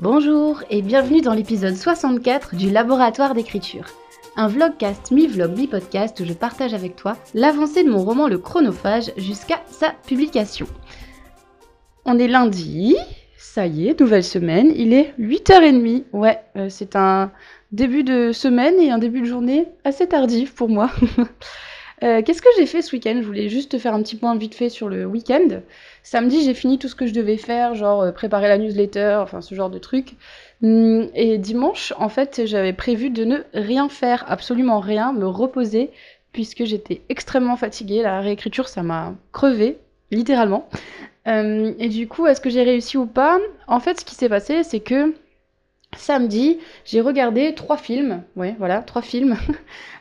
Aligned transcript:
Bonjour 0.00 0.62
et 0.70 0.80
bienvenue 0.80 1.22
dans 1.22 1.34
l'épisode 1.34 1.74
64 1.74 2.54
du 2.54 2.70
Laboratoire 2.70 3.34
d'écriture. 3.34 3.86
Un 4.36 4.46
vlogcast 4.46 5.10
mi-vlog 5.10 5.58
mi-podcast 5.58 6.20
où 6.20 6.24
je 6.24 6.34
partage 6.34 6.72
avec 6.72 6.94
toi 6.94 7.16
l'avancée 7.34 7.82
de 7.82 7.90
mon 7.90 8.04
roman 8.04 8.28
Le 8.28 8.38
Chronophage 8.38 9.10
jusqu'à 9.16 9.60
sa 9.68 9.90
publication. 10.06 10.68
On 12.04 12.16
est 12.16 12.28
lundi, 12.28 12.94
ça 13.36 13.66
y 13.66 13.88
est, 13.88 13.98
nouvelle 13.98 14.22
semaine, 14.22 14.72
il 14.76 14.92
est 14.92 15.14
8h30. 15.18 16.04
Ouais, 16.12 16.38
euh, 16.54 16.68
c'est 16.68 16.94
un 16.94 17.32
début 17.72 18.04
de 18.04 18.30
semaine 18.30 18.78
et 18.78 18.92
un 18.92 18.98
début 18.98 19.22
de 19.22 19.26
journée 19.26 19.66
assez 19.82 20.06
tardif 20.06 20.54
pour 20.54 20.68
moi. 20.68 20.92
Euh, 22.04 22.22
qu'est-ce 22.22 22.42
que 22.42 22.48
j'ai 22.56 22.66
fait 22.66 22.82
ce 22.82 22.94
week-end? 22.94 23.18
Je 23.20 23.26
voulais 23.26 23.48
juste 23.48 23.72
te 23.72 23.78
faire 23.78 23.94
un 23.94 24.02
petit 24.02 24.16
point 24.16 24.36
vite 24.36 24.54
fait 24.54 24.68
sur 24.68 24.88
le 24.88 25.04
week-end. 25.04 25.62
Samedi, 26.02 26.44
j'ai 26.44 26.54
fini 26.54 26.78
tout 26.78 26.88
ce 26.88 26.94
que 26.94 27.06
je 27.06 27.12
devais 27.12 27.36
faire, 27.36 27.74
genre 27.74 28.02
euh, 28.02 28.12
préparer 28.12 28.46
la 28.48 28.58
newsletter, 28.58 29.18
enfin 29.20 29.40
ce 29.40 29.54
genre 29.54 29.70
de 29.70 29.78
trucs. 29.78 30.14
Hum, 30.62 31.08
et 31.14 31.38
dimanche, 31.38 31.92
en 31.98 32.08
fait, 32.08 32.42
j'avais 32.46 32.72
prévu 32.72 33.10
de 33.10 33.24
ne 33.24 33.38
rien 33.52 33.88
faire, 33.88 34.24
absolument 34.28 34.80
rien, 34.80 35.12
me 35.12 35.26
reposer, 35.26 35.90
puisque 36.32 36.64
j'étais 36.64 37.02
extrêmement 37.08 37.56
fatiguée. 37.56 38.02
La 38.02 38.20
réécriture, 38.20 38.68
ça 38.68 38.82
m'a 38.82 39.14
crevé, 39.32 39.78
littéralement. 40.12 40.68
Hum, 41.26 41.74
et 41.78 41.88
du 41.88 42.06
coup, 42.06 42.26
est-ce 42.26 42.40
que 42.40 42.50
j'ai 42.50 42.62
réussi 42.62 42.96
ou 42.96 43.06
pas? 43.06 43.38
En 43.66 43.80
fait, 43.80 44.00
ce 44.00 44.04
qui 44.04 44.14
s'est 44.14 44.28
passé, 44.28 44.62
c'est 44.62 44.80
que 44.80 45.14
Samedi, 45.96 46.58
j'ai 46.84 47.00
regardé 47.00 47.54
trois 47.54 47.76
films. 47.78 48.22
Ouais, 48.36 48.54
voilà, 48.58 48.82
trois 48.82 49.02
films. 49.02 49.36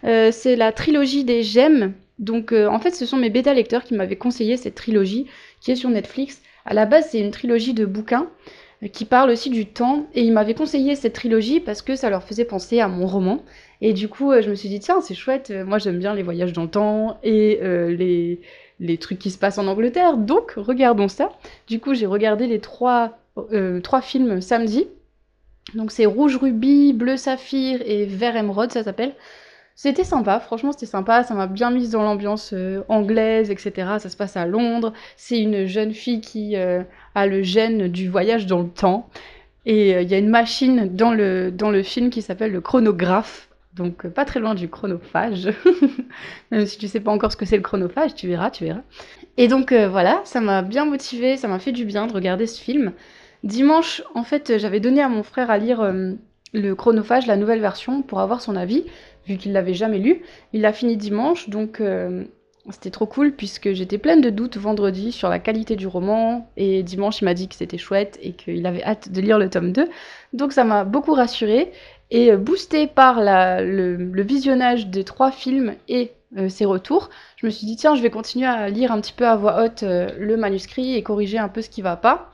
Euh, 0.03 0.31
c'est 0.31 0.55
la 0.55 0.71
trilogie 0.71 1.23
des 1.23 1.41
Gemmes. 1.41 1.93
Donc, 2.19 2.51
euh, 2.53 2.67
en 2.67 2.79
fait, 2.79 2.91
ce 2.91 3.07
sont 3.07 3.17
mes 3.17 3.31
bêta-lecteurs 3.31 3.83
qui 3.83 3.95
m'avaient 3.95 4.15
conseillé 4.15 4.55
cette 4.55 4.75
trilogie 4.75 5.25
qui 5.59 5.71
est 5.71 5.75
sur 5.75 5.89
Netflix. 5.89 6.39
À 6.65 6.75
la 6.75 6.85
base, 6.85 7.09
c'est 7.09 7.19
une 7.19 7.31
trilogie 7.31 7.73
de 7.73 7.83
bouquins 7.83 8.27
euh, 8.83 8.87
qui 8.89 9.05
parle 9.05 9.31
aussi 9.31 9.49
du 9.49 9.65
temps. 9.65 10.05
Et 10.13 10.21
ils 10.21 10.31
m'avaient 10.31 10.53
conseillé 10.53 10.95
cette 10.95 11.13
trilogie 11.13 11.59
parce 11.59 11.81
que 11.81 11.95
ça 11.95 12.11
leur 12.11 12.23
faisait 12.23 12.45
penser 12.45 12.79
à 12.79 12.87
mon 12.87 13.07
roman. 13.07 13.43
Et 13.81 13.91
du 13.91 14.07
coup, 14.07 14.31
je 14.39 14.49
me 14.51 14.55
suis 14.55 14.69
dit, 14.69 14.79
tiens, 14.79 15.01
c'est 15.01 15.15
chouette. 15.15 15.51
Moi, 15.65 15.79
j'aime 15.79 15.97
bien 15.97 16.13
les 16.13 16.23
voyages 16.23 16.53
dans 16.53 16.63
le 16.63 16.69
temps 16.69 17.19
et 17.23 17.59
les, 17.61 18.39
les 18.79 18.97
trucs 18.99 19.19
qui 19.19 19.31
se 19.31 19.39
passent 19.39 19.57
en 19.57 19.67
Angleterre. 19.67 20.15
Donc, 20.15 20.53
regardons 20.57 21.07
ça. 21.07 21.31
Du 21.67 21.79
coup, 21.79 21.95
j'ai 21.95 22.05
regardé 22.05 22.45
les 22.45 22.59
trois, 22.59 23.17
trois 23.81 24.01
films 24.01 24.41
samedi. 24.41 24.87
Donc 25.73 25.91
c'est 25.91 26.05
rouge 26.05 26.37
rubis, 26.37 26.93
bleu 26.93 27.17
saphir 27.17 27.81
et 27.85 28.05
vert 28.05 28.35
émeraude, 28.35 28.71
ça 28.71 28.83
s'appelle. 28.83 29.13
C'était 29.79 30.03
sympa, 30.03 30.39
franchement 30.39 30.71
c'était 30.71 30.87
sympa, 30.87 31.23
ça 31.23 31.35
m'a 31.35 31.45
bien 31.45 31.69
mise 31.69 31.91
dans 31.91 32.01
l'ambiance 32.01 32.51
euh, 32.53 32.81
anglaise, 32.89 33.51
etc. 33.51 33.71
Ça 33.99 34.09
se 34.09 34.17
passe 34.17 34.35
à 34.35 34.47
Londres, 34.47 34.91
c'est 35.17 35.39
une 35.39 35.67
jeune 35.67 35.93
fille 35.93 36.19
qui 36.19 36.55
euh, 36.55 36.81
a 37.13 37.27
le 37.27 37.43
gène 37.43 37.87
du 37.87 38.09
voyage 38.09 38.47
dans 38.47 38.61
le 38.61 38.69
temps. 38.69 39.07
Et 39.67 39.93
euh, 39.93 40.01
il 40.01 40.09
y 40.09 40.15
a 40.15 40.17
une 40.17 40.29
machine 40.29 40.95
dans 40.95 41.11
le, 41.13 41.51
dans 41.51 41.69
le 41.69 41.83
film 41.83 42.09
qui 42.09 42.23
s'appelle 42.23 42.53
le 42.53 42.61
chronographe, 42.61 43.49
donc 43.75 44.07
pas 44.07 44.25
très 44.25 44.39
loin 44.39 44.55
du 44.55 44.67
chronophage. 44.67 45.49
Même 46.51 46.65
si 46.65 46.79
tu 46.79 46.87
sais 46.87 46.99
pas 46.99 47.11
encore 47.11 47.31
ce 47.31 47.37
que 47.37 47.45
c'est 47.45 47.57
le 47.57 47.61
chronophage, 47.61 48.15
tu 48.15 48.27
verras, 48.27 48.49
tu 48.49 48.63
verras. 48.63 48.81
Et 49.37 49.47
donc 49.47 49.71
voilà, 49.71 50.21
ça 50.23 50.41
m'a 50.41 50.63
bien 50.63 50.85
motivé, 50.85 51.37
ça 51.37 51.47
m'a 51.47 51.59
fait 51.59 51.71
du 51.71 51.85
bien 51.85 52.07
de 52.07 52.13
regarder 52.13 52.47
ce 52.47 52.59
film. 52.59 52.93
Dimanche, 53.43 54.03
en 54.15 54.23
fait, 54.23 54.57
j'avais 54.57 54.79
donné 54.79 55.01
à 55.01 55.09
mon 55.09 55.23
frère 55.23 55.51
à 55.51 55.57
lire 55.57 55.81
euh, 55.81 56.13
le 56.53 56.75
chronophage, 56.75 57.27
la 57.27 57.37
nouvelle 57.37 57.61
version, 57.61 58.01
pour 58.01 58.19
avoir 58.19 58.41
son 58.41 58.55
avis, 58.55 58.85
vu 59.27 59.37
qu'il 59.37 59.53
l'avait 59.53 59.73
jamais 59.73 59.99
lu. 59.99 60.23
Il 60.53 60.61
l'a 60.61 60.73
fini 60.73 60.97
dimanche, 60.97 61.49
donc 61.49 61.79
euh, 61.79 62.25
c'était 62.71 62.89
trop 62.89 63.05
cool, 63.05 63.33
puisque 63.33 63.73
j'étais 63.73 63.99
pleine 63.99 64.21
de 64.21 64.31
doutes 64.31 64.57
vendredi 64.57 65.11
sur 65.11 65.29
la 65.29 65.39
qualité 65.39 65.75
du 65.75 65.87
roman, 65.87 66.49
et 66.57 66.81
dimanche, 66.81 67.21
il 67.21 67.25
m'a 67.25 67.35
dit 67.35 67.47
que 67.47 67.55
c'était 67.55 67.77
chouette 67.77 68.17
et 68.21 68.33
qu'il 68.33 68.65
avait 68.65 68.83
hâte 68.83 69.11
de 69.11 69.21
lire 69.21 69.37
le 69.37 69.49
tome 69.49 69.71
2. 69.71 69.87
Donc 70.33 70.51
ça 70.51 70.63
m'a 70.63 70.83
beaucoup 70.83 71.13
rassurée, 71.13 71.71
et 72.09 72.31
euh, 72.31 72.37
boostée 72.37 72.87
par 72.87 73.21
le, 73.21 74.21
visionnage 74.23 74.87
des 74.87 75.03
trois 75.03 75.31
films 75.31 75.75
et 75.87 76.11
ses 76.49 76.65
retours, 76.65 77.09
je 77.37 77.45
me 77.45 77.51
suis 77.51 77.65
dit 77.65 77.77
tiens, 77.77 77.95
je 77.95 78.01
vais 78.01 78.09
continuer 78.09 78.47
à 78.47 78.67
lire 78.67 78.91
un 78.91 78.99
petit 78.99 79.13
peu 79.13 79.25
à 79.25 79.37
voix 79.37 79.63
haute 79.63 79.83
le 79.83 80.35
manuscrit 80.35 80.95
et 80.95 81.01
corriger 81.01 81.37
un 81.37 81.47
peu 81.47 81.61
ce 81.61 81.69
qui 81.69 81.81
va 81.81 81.95
pas 81.95 82.29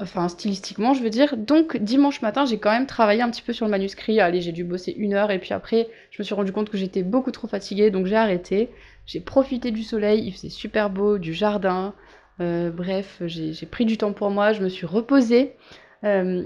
enfin 0.00 0.28
stylistiquement 0.28 0.94
je 0.94 1.02
veux 1.02 1.10
dire. 1.10 1.36
Donc 1.36 1.76
dimanche 1.76 2.22
matin 2.22 2.44
j'ai 2.44 2.58
quand 2.58 2.70
même 2.70 2.86
travaillé 2.86 3.22
un 3.22 3.30
petit 3.30 3.42
peu 3.42 3.52
sur 3.52 3.66
le 3.66 3.70
manuscrit, 3.70 4.20
allez 4.20 4.40
j'ai 4.40 4.52
dû 4.52 4.64
bosser 4.64 4.92
une 4.96 5.14
heure 5.14 5.30
et 5.30 5.38
puis 5.38 5.52
après 5.52 5.88
je 6.10 6.20
me 6.20 6.24
suis 6.24 6.34
rendu 6.34 6.52
compte 6.52 6.70
que 6.70 6.76
j'étais 6.76 7.02
beaucoup 7.02 7.30
trop 7.30 7.48
fatiguée 7.48 7.90
donc 7.90 8.06
j'ai 8.06 8.16
arrêté. 8.16 8.70
J'ai 9.06 9.20
profité 9.20 9.72
du 9.72 9.82
soleil, 9.82 10.22
il 10.24 10.32
faisait 10.32 10.50
super 10.50 10.88
beau, 10.88 11.18
du 11.18 11.34
jardin, 11.34 11.94
euh, 12.40 12.70
bref 12.70 13.22
j'ai 13.26 13.66
pris 13.66 13.84
du 13.84 13.98
temps 13.98 14.12
pour 14.12 14.30
moi, 14.30 14.52
je 14.52 14.62
me 14.62 14.68
suis 14.68 14.86
reposée. 14.86 15.56
Euh, 16.04 16.44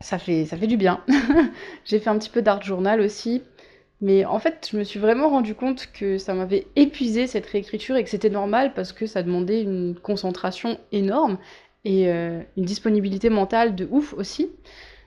ça, 0.00 0.18
fait, 0.18 0.44
ça 0.44 0.56
fait 0.56 0.66
du 0.66 0.76
bien. 0.76 1.02
j'ai 1.84 1.98
fait 1.98 2.10
un 2.10 2.18
petit 2.18 2.30
peu 2.30 2.42
d'art 2.42 2.62
journal 2.62 3.00
aussi. 3.00 3.42
Mais 4.02 4.26
en 4.26 4.38
fait, 4.38 4.68
je 4.70 4.76
me 4.76 4.84
suis 4.84 5.00
vraiment 5.00 5.30
rendu 5.30 5.54
compte 5.54 5.88
que 5.92 6.18
ça 6.18 6.34
m'avait 6.34 6.66
épuisé 6.76 7.26
cette 7.26 7.46
réécriture 7.46 7.96
et 7.96 8.04
que 8.04 8.10
c'était 8.10 8.28
normal 8.28 8.74
parce 8.74 8.92
que 8.92 9.06
ça 9.06 9.22
demandait 9.22 9.62
une 9.62 9.94
concentration 9.94 10.78
énorme 10.92 11.38
et 11.86 12.08
euh, 12.08 12.40
une 12.56 12.64
disponibilité 12.64 13.30
mentale 13.30 13.76
de 13.76 13.86
ouf 13.88 14.12
aussi. 14.14 14.50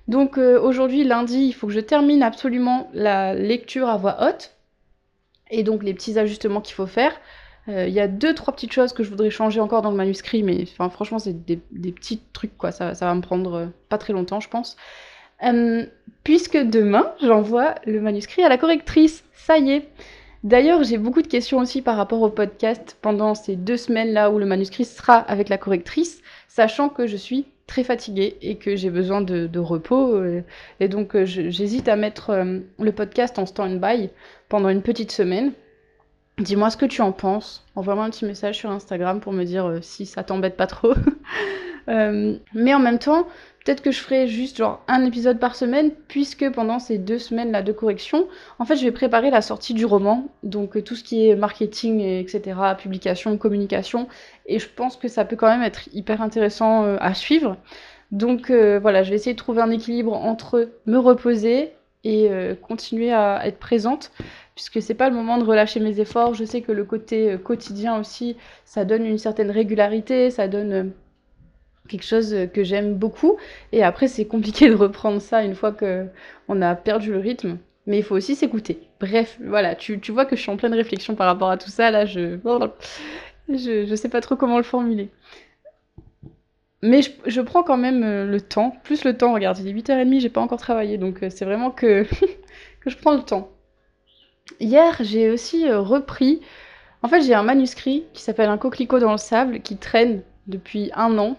Donc 0.08 0.38
euh, 0.38 0.58
aujourd'hui, 0.60 1.04
lundi, 1.04 1.48
il 1.48 1.52
faut 1.52 1.68
que 1.68 1.74
je 1.74 1.82
termine 1.82 2.24
absolument 2.24 2.90
la 2.94 3.34
lecture 3.34 3.90
à 3.90 3.98
voix 3.98 4.18
haute 4.22 4.56
et 5.52 5.64
donc 5.64 5.84
les 5.84 5.94
petits 5.94 6.18
ajustements 6.18 6.62
qu'il 6.62 6.76
faut 6.76 6.88
faire. 6.88 7.12
Euh, 7.68 7.86
il 7.86 7.94
y 7.94 8.00
a 8.00 8.08
deux, 8.08 8.34
trois 8.34 8.56
petites 8.56 8.72
choses 8.72 8.94
que 8.94 9.04
je 9.04 9.10
voudrais 9.10 9.30
changer 9.30 9.60
encore 9.60 9.82
dans 9.82 9.92
le 9.92 9.98
manuscrit, 9.98 10.42
mais 10.42 10.66
franchement, 10.66 11.20
c'est 11.20 11.46
des, 11.46 11.58
petits 11.58 12.22
trucs, 12.32 12.58
quoi. 12.58 12.72
Ça, 12.72 12.96
ça, 12.96 13.08
va 13.08 13.14
me 13.14 13.22
prendre 13.22 13.70
pas 13.90 13.98
très 13.98 14.14
longtemps, 14.14 14.40
je 14.40 14.48
pense. 14.48 14.78
puisque 16.24 16.58
demain, 16.58 17.14
j'envoie 17.22 17.76
le 17.86 18.00
manuscrit 18.00 18.42
à 18.42 18.50
la 18.50 18.58
correctrice. 18.58 19.26
Ça 19.34 19.58
y 19.58 19.72
est. 19.72 19.90
D'ailleurs, 20.46 20.84
j'ai 20.84 20.98
beaucoup 20.98 21.22
de 21.22 21.28
questions 21.28 21.58
aussi 21.58 21.82
par 21.82 21.98
rapport 21.98 22.22
au 22.22 22.30
podcast 22.30 22.98
pendant 23.02 23.36
ces 23.36 23.58
deux 23.58 23.76
semaines-là 23.76 24.32
où 24.32 24.40
le 24.40 24.46
manuscrit 24.46 24.86
sera 24.86 25.18
avec 25.18 25.50
la 25.50 25.58
correctrice 25.58 26.22
sachant 26.50 26.90
que 26.90 27.08
je 27.08 27.16
suis 27.16 27.46
très 27.68 27.84
fatiguée 27.84 28.38
et 28.42 28.58
que 28.58 28.76
j'ai 28.76 28.90
besoin 28.90 29.22
de, 29.22 29.60
repos. 29.60 30.16
Euh, 30.16 30.42
et 30.82 30.90
donc 30.90 31.16
euh, 31.16 31.26
j'hésite 31.26 31.88
à 31.88 31.96
mettre 31.96 32.32
euh, 32.32 32.60
le 32.80 32.92
podcast 32.92 33.40
en 33.40 33.46
stand-by 33.46 34.10
pendant 34.50 34.68
une 34.68 34.82
petite 34.82 35.12
semaine. 35.12 35.54
Dis-moi 36.40 36.70
ce 36.70 36.78
que 36.78 36.86
tu 36.86 37.02
en 37.02 37.12
penses. 37.12 37.66
Envoie-moi 37.76 38.04
un 38.04 38.10
petit 38.10 38.26
message 38.26 38.58
sur 38.58 38.72
Instagram 38.72 39.20
pour 39.20 39.32
me 39.32 39.44
dire 39.44 39.80
si 39.82 40.06
ça 40.06 40.24
t'embête 40.24 40.58
pas 40.58 40.68
trop. 40.68 40.94
mais 41.88 42.74
en 42.74 42.80
même 42.80 43.00
temps, 43.00 43.28
Peut-être 43.70 43.84
que 43.84 43.92
je 43.92 44.00
ferai 44.00 44.28
juste 44.28 44.58
genre 44.58 44.82
un 44.88 45.06
épisode 45.06 45.38
par 45.38 45.56
semaine, 45.56 45.92
puisque 46.08 46.50
pendant 46.50 46.80
ces 46.80 46.98
deux 46.98 47.20
semaines 47.20 47.52
là 47.52 47.62
de 47.62 47.72
correction, 47.72 48.26
en 48.58 48.66
fait, 48.66 48.78
je 48.78 48.84
vais 48.84 48.92
préparer 48.92 49.30
la 49.30 49.44
sortie 49.44 49.76
du 49.76 49.86
roman, 49.86 50.28
donc 50.42 50.76
euh, 50.76 50.82
tout 50.82 50.96
ce 50.96 51.04
qui 51.04 51.28
est 51.28 51.36
marketing, 51.36 52.00
etc., 52.00 52.58
publication, 52.80 53.38
communication, 53.38 54.08
et 54.48 54.58
je 54.58 54.68
pense 54.68 54.96
que 54.96 55.08
ça 55.08 55.24
peut 55.24 55.36
quand 55.36 55.50
même 55.50 55.62
être 55.62 55.88
hyper 55.94 56.24
intéressant 56.24 56.86
euh, 56.86 56.98
à 57.00 57.14
suivre. 57.14 57.58
Donc 58.12 58.50
euh, 58.50 58.80
voilà, 58.80 59.04
je 59.04 59.10
vais 59.12 59.18
essayer 59.18 59.34
de 59.34 59.38
trouver 59.38 59.62
un 59.62 59.72
équilibre 59.72 60.14
entre 60.14 60.72
me 60.88 60.98
reposer 60.98 61.74
et 62.06 62.30
continuer 62.62 63.12
à 63.12 63.46
être 63.46 63.60
présente 63.60 64.12
puisque 64.56 64.82
c'est 64.82 64.94
pas 64.94 65.10
le 65.10 65.16
moment 65.16 65.38
de 65.38 65.44
relâcher 65.44 65.82
mes 65.82 66.00
efforts. 66.00 66.34
Je 66.34 66.46
sais 66.46 66.62
que 66.62 66.72
le 66.72 66.86
côté 66.86 67.38
quotidien 67.44 68.00
aussi, 68.00 68.38
ça 68.64 68.86
donne 68.86 69.06
une 69.06 69.18
certaine 69.18 69.52
régularité, 69.52 70.32
ça 70.32 70.48
donne 70.48 70.94
quelque 71.90 72.06
chose 72.06 72.36
que 72.54 72.64
j'aime 72.64 72.96
beaucoup. 72.96 73.38
Et 73.72 73.84
après, 73.84 74.08
c'est 74.08 74.26
compliqué 74.26 74.70
de 74.70 74.76
reprendre 74.76 75.22
ça 75.22 75.44
une 75.44 75.56
fois 75.56 75.74
qu'on 75.74 76.62
a 76.62 76.76
perdu 76.76 77.12
le 77.12 77.20
rythme. 77.20 77.58
Mais 77.88 77.98
il 77.98 78.04
faut 78.04 78.16
aussi 78.16 78.36
s'écouter. 78.36 78.80
Bref, 79.00 79.38
voilà, 79.44 79.76
tu, 79.76 80.00
vois 80.10 80.26
que 80.26 80.36
je 80.36 80.42
suis 80.42 80.52
en 80.52 80.58
pleine 80.58 80.74
réflexion 80.74 81.16
par 81.16 81.28
rapport 81.28 81.50
à 81.50 81.58
tout 81.58 81.70
ça. 81.70 81.92
Là, 81.92 82.06
je, 82.06 82.38
je, 83.50 83.86
je 83.86 83.96
sais 83.96 84.10
pas 84.10 84.22
trop 84.22 84.36
comment 84.36 84.58
le 84.58 84.64
formuler. 84.64 85.10
Mais 86.82 87.02
je, 87.26 87.42
prends 87.42 87.64
quand 87.64 87.78
même 87.78 88.04
euh, 88.04 88.26
le 88.26 88.40
temps, 88.40 88.78
plus 88.84 89.04
le 89.04 89.18
temps, 89.18 89.34
regarde, 89.34 89.58
il 89.58 89.68
est 89.68 89.74
8h30, 89.74 90.22
j'ai 90.22 90.30
pas 90.30 90.40
encore 90.40 90.60
travaillé, 90.60 90.98
donc 90.98 91.24
euh, 91.24 91.30
c'est 91.30 91.44
vraiment 91.44 91.72
que, 91.72 92.04
que 92.80 92.90
je 92.90 92.98
prends 92.98 93.14
le 93.14 93.22
temps. 93.22 93.50
Hier, 94.62 94.96
j'ai 95.02 95.30
aussi 95.30 95.68
euh, 95.68 95.82
repris, 95.82 96.42
en 97.04 97.10
fait 97.10 97.22
j'ai 97.22 97.34
un 97.34 97.44
manuscrit 97.44 98.06
qui 98.14 98.22
s'appelle 98.24 98.50
Un 98.50 98.58
coquelicot 98.58 99.00
dans 99.00 99.12
le 99.12 99.18
sable, 99.18 99.60
qui 99.60 99.76
traîne 99.76 100.22
depuis 100.50 100.92
un 100.96 101.18
an 101.18 101.38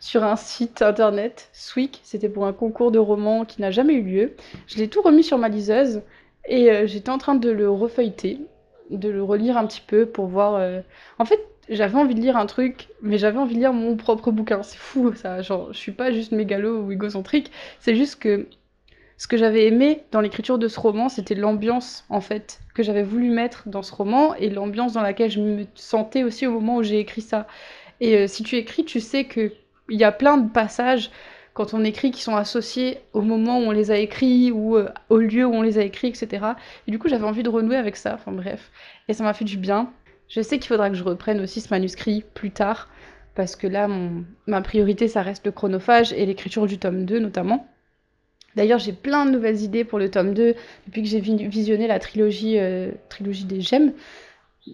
sur 0.00 0.24
un 0.24 0.36
site 0.36 0.80
internet, 0.82 1.50
Swick. 1.52 2.00
C'était 2.02 2.28
pour 2.28 2.46
un 2.46 2.52
concours 2.52 2.90
de 2.90 2.98
romans 2.98 3.44
qui 3.44 3.60
n'a 3.60 3.70
jamais 3.70 3.94
eu 3.94 4.02
lieu. 4.02 4.32
Je 4.66 4.78
l'ai 4.78 4.88
tout 4.88 5.02
remis 5.02 5.24
sur 5.24 5.36
ma 5.36 5.48
liseuse 5.48 6.02
et 6.48 6.70
euh, 6.70 6.86
j'étais 6.86 7.10
en 7.10 7.18
train 7.18 7.34
de 7.34 7.50
le 7.50 7.68
refeuilleter, 7.68 8.40
de 8.90 9.08
le 9.08 9.22
relire 9.22 9.58
un 9.58 9.66
petit 9.66 9.82
peu 9.86 10.06
pour 10.06 10.26
voir. 10.26 10.54
Euh, 10.54 10.80
en 11.18 11.24
fait, 11.24 11.40
j'avais 11.68 11.98
envie 11.98 12.14
de 12.14 12.20
lire 12.20 12.36
un 12.36 12.46
truc, 12.46 12.88
mais 13.02 13.18
j'avais 13.18 13.38
envie 13.38 13.54
de 13.54 13.60
lire 13.60 13.72
mon 13.72 13.96
propre 13.96 14.30
bouquin. 14.30 14.62
C'est 14.62 14.78
fou 14.78 15.12
ça. 15.14 15.42
Genre, 15.42 15.72
je 15.72 15.78
suis 15.78 15.92
pas 15.92 16.12
juste 16.12 16.32
mégalo 16.32 16.82
ou 16.82 16.92
égocentrique. 16.92 17.50
C'est 17.80 17.96
juste 17.96 18.20
que 18.20 18.46
ce 19.18 19.26
que 19.26 19.36
j'avais 19.36 19.66
aimé 19.66 20.04
dans 20.12 20.20
l'écriture 20.20 20.58
de 20.58 20.68
ce 20.68 20.78
roman, 20.78 21.08
c'était 21.08 21.34
l'ambiance 21.34 22.04
en 22.10 22.20
fait 22.20 22.60
que 22.74 22.82
j'avais 22.82 23.02
voulu 23.02 23.30
mettre 23.30 23.68
dans 23.68 23.82
ce 23.82 23.94
roman 23.94 24.34
et 24.34 24.50
l'ambiance 24.50 24.92
dans 24.92 25.00
laquelle 25.00 25.30
je 25.30 25.40
me 25.40 25.64
sentais 25.74 26.22
aussi 26.22 26.46
au 26.46 26.52
moment 26.52 26.76
où 26.76 26.82
j'ai 26.82 27.00
écrit 27.00 27.22
ça. 27.22 27.46
Et 28.00 28.16
euh, 28.16 28.26
si 28.26 28.42
tu 28.42 28.56
écris, 28.56 28.84
tu 28.84 29.00
sais 29.00 29.24
qu'il 29.26 29.52
y 29.88 30.04
a 30.04 30.12
plein 30.12 30.38
de 30.38 30.50
passages 30.50 31.10
quand 31.54 31.72
on 31.72 31.84
écrit 31.84 32.10
qui 32.10 32.20
sont 32.22 32.36
associés 32.36 32.98
au 33.14 33.22
moment 33.22 33.58
où 33.58 33.62
on 33.62 33.70
les 33.70 33.90
a 33.90 33.96
écrits 33.96 34.52
ou 34.52 34.76
euh, 34.76 34.90
au 35.08 35.16
lieu 35.16 35.46
où 35.46 35.54
on 35.54 35.62
les 35.62 35.78
a 35.78 35.82
écrits, 35.82 36.08
etc. 36.08 36.44
Et 36.86 36.90
du 36.90 36.98
coup, 36.98 37.08
j'avais 37.08 37.24
envie 37.24 37.42
de 37.42 37.48
renouer 37.48 37.76
avec 37.76 37.96
ça, 37.96 38.14
enfin 38.14 38.32
bref. 38.32 38.70
Et 39.08 39.14
ça 39.14 39.24
m'a 39.24 39.32
fait 39.32 39.46
du 39.46 39.56
bien. 39.56 39.90
Je 40.28 40.42
sais 40.42 40.58
qu'il 40.58 40.68
faudra 40.68 40.90
que 40.90 40.96
je 40.96 41.04
reprenne 41.04 41.40
aussi 41.40 41.60
ce 41.60 41.70
manuscrit 41.70 42.24
plus 42.34 42.50
tard, 42.50 42.90
parce 43.34 43.56
que 43.56 43.66
là, 43.66 43.88
ma 44.46 44.60
priorité, 44.60 45.08
ça 45.08 45.22
reste 45.22 45.46
le 45.46 45.52
chronophage 45.52 46.12
et 46.12 46.26
l'écriture 46.26 46.66
du 46.66 46.78
tome 46.78 47.04
2 47.04 47.20
notamment. 47.20 47.68
D'ailleurs, 48.56 48.78
j'ai 48.78 48.92
plein 48.92 49.26
de 49.26 49.30
nouvelles 49.30 49.62
idées 49.62 49.84
pour 49.84 49.98
le 49.98 50.10
tome 50.10 50.34
2 50.34 50.54
depuis 50.86 51.02
que 51.02 51.08
j'ai 51.08 51.20
visionné 51.20 51.86
la 51.86 51.98
trilogie, 51.98 52.58
euh, 52.58 52.90
trilogie 53.08 53.44
des 53.44 53.60
gemmes. 53.60 53.92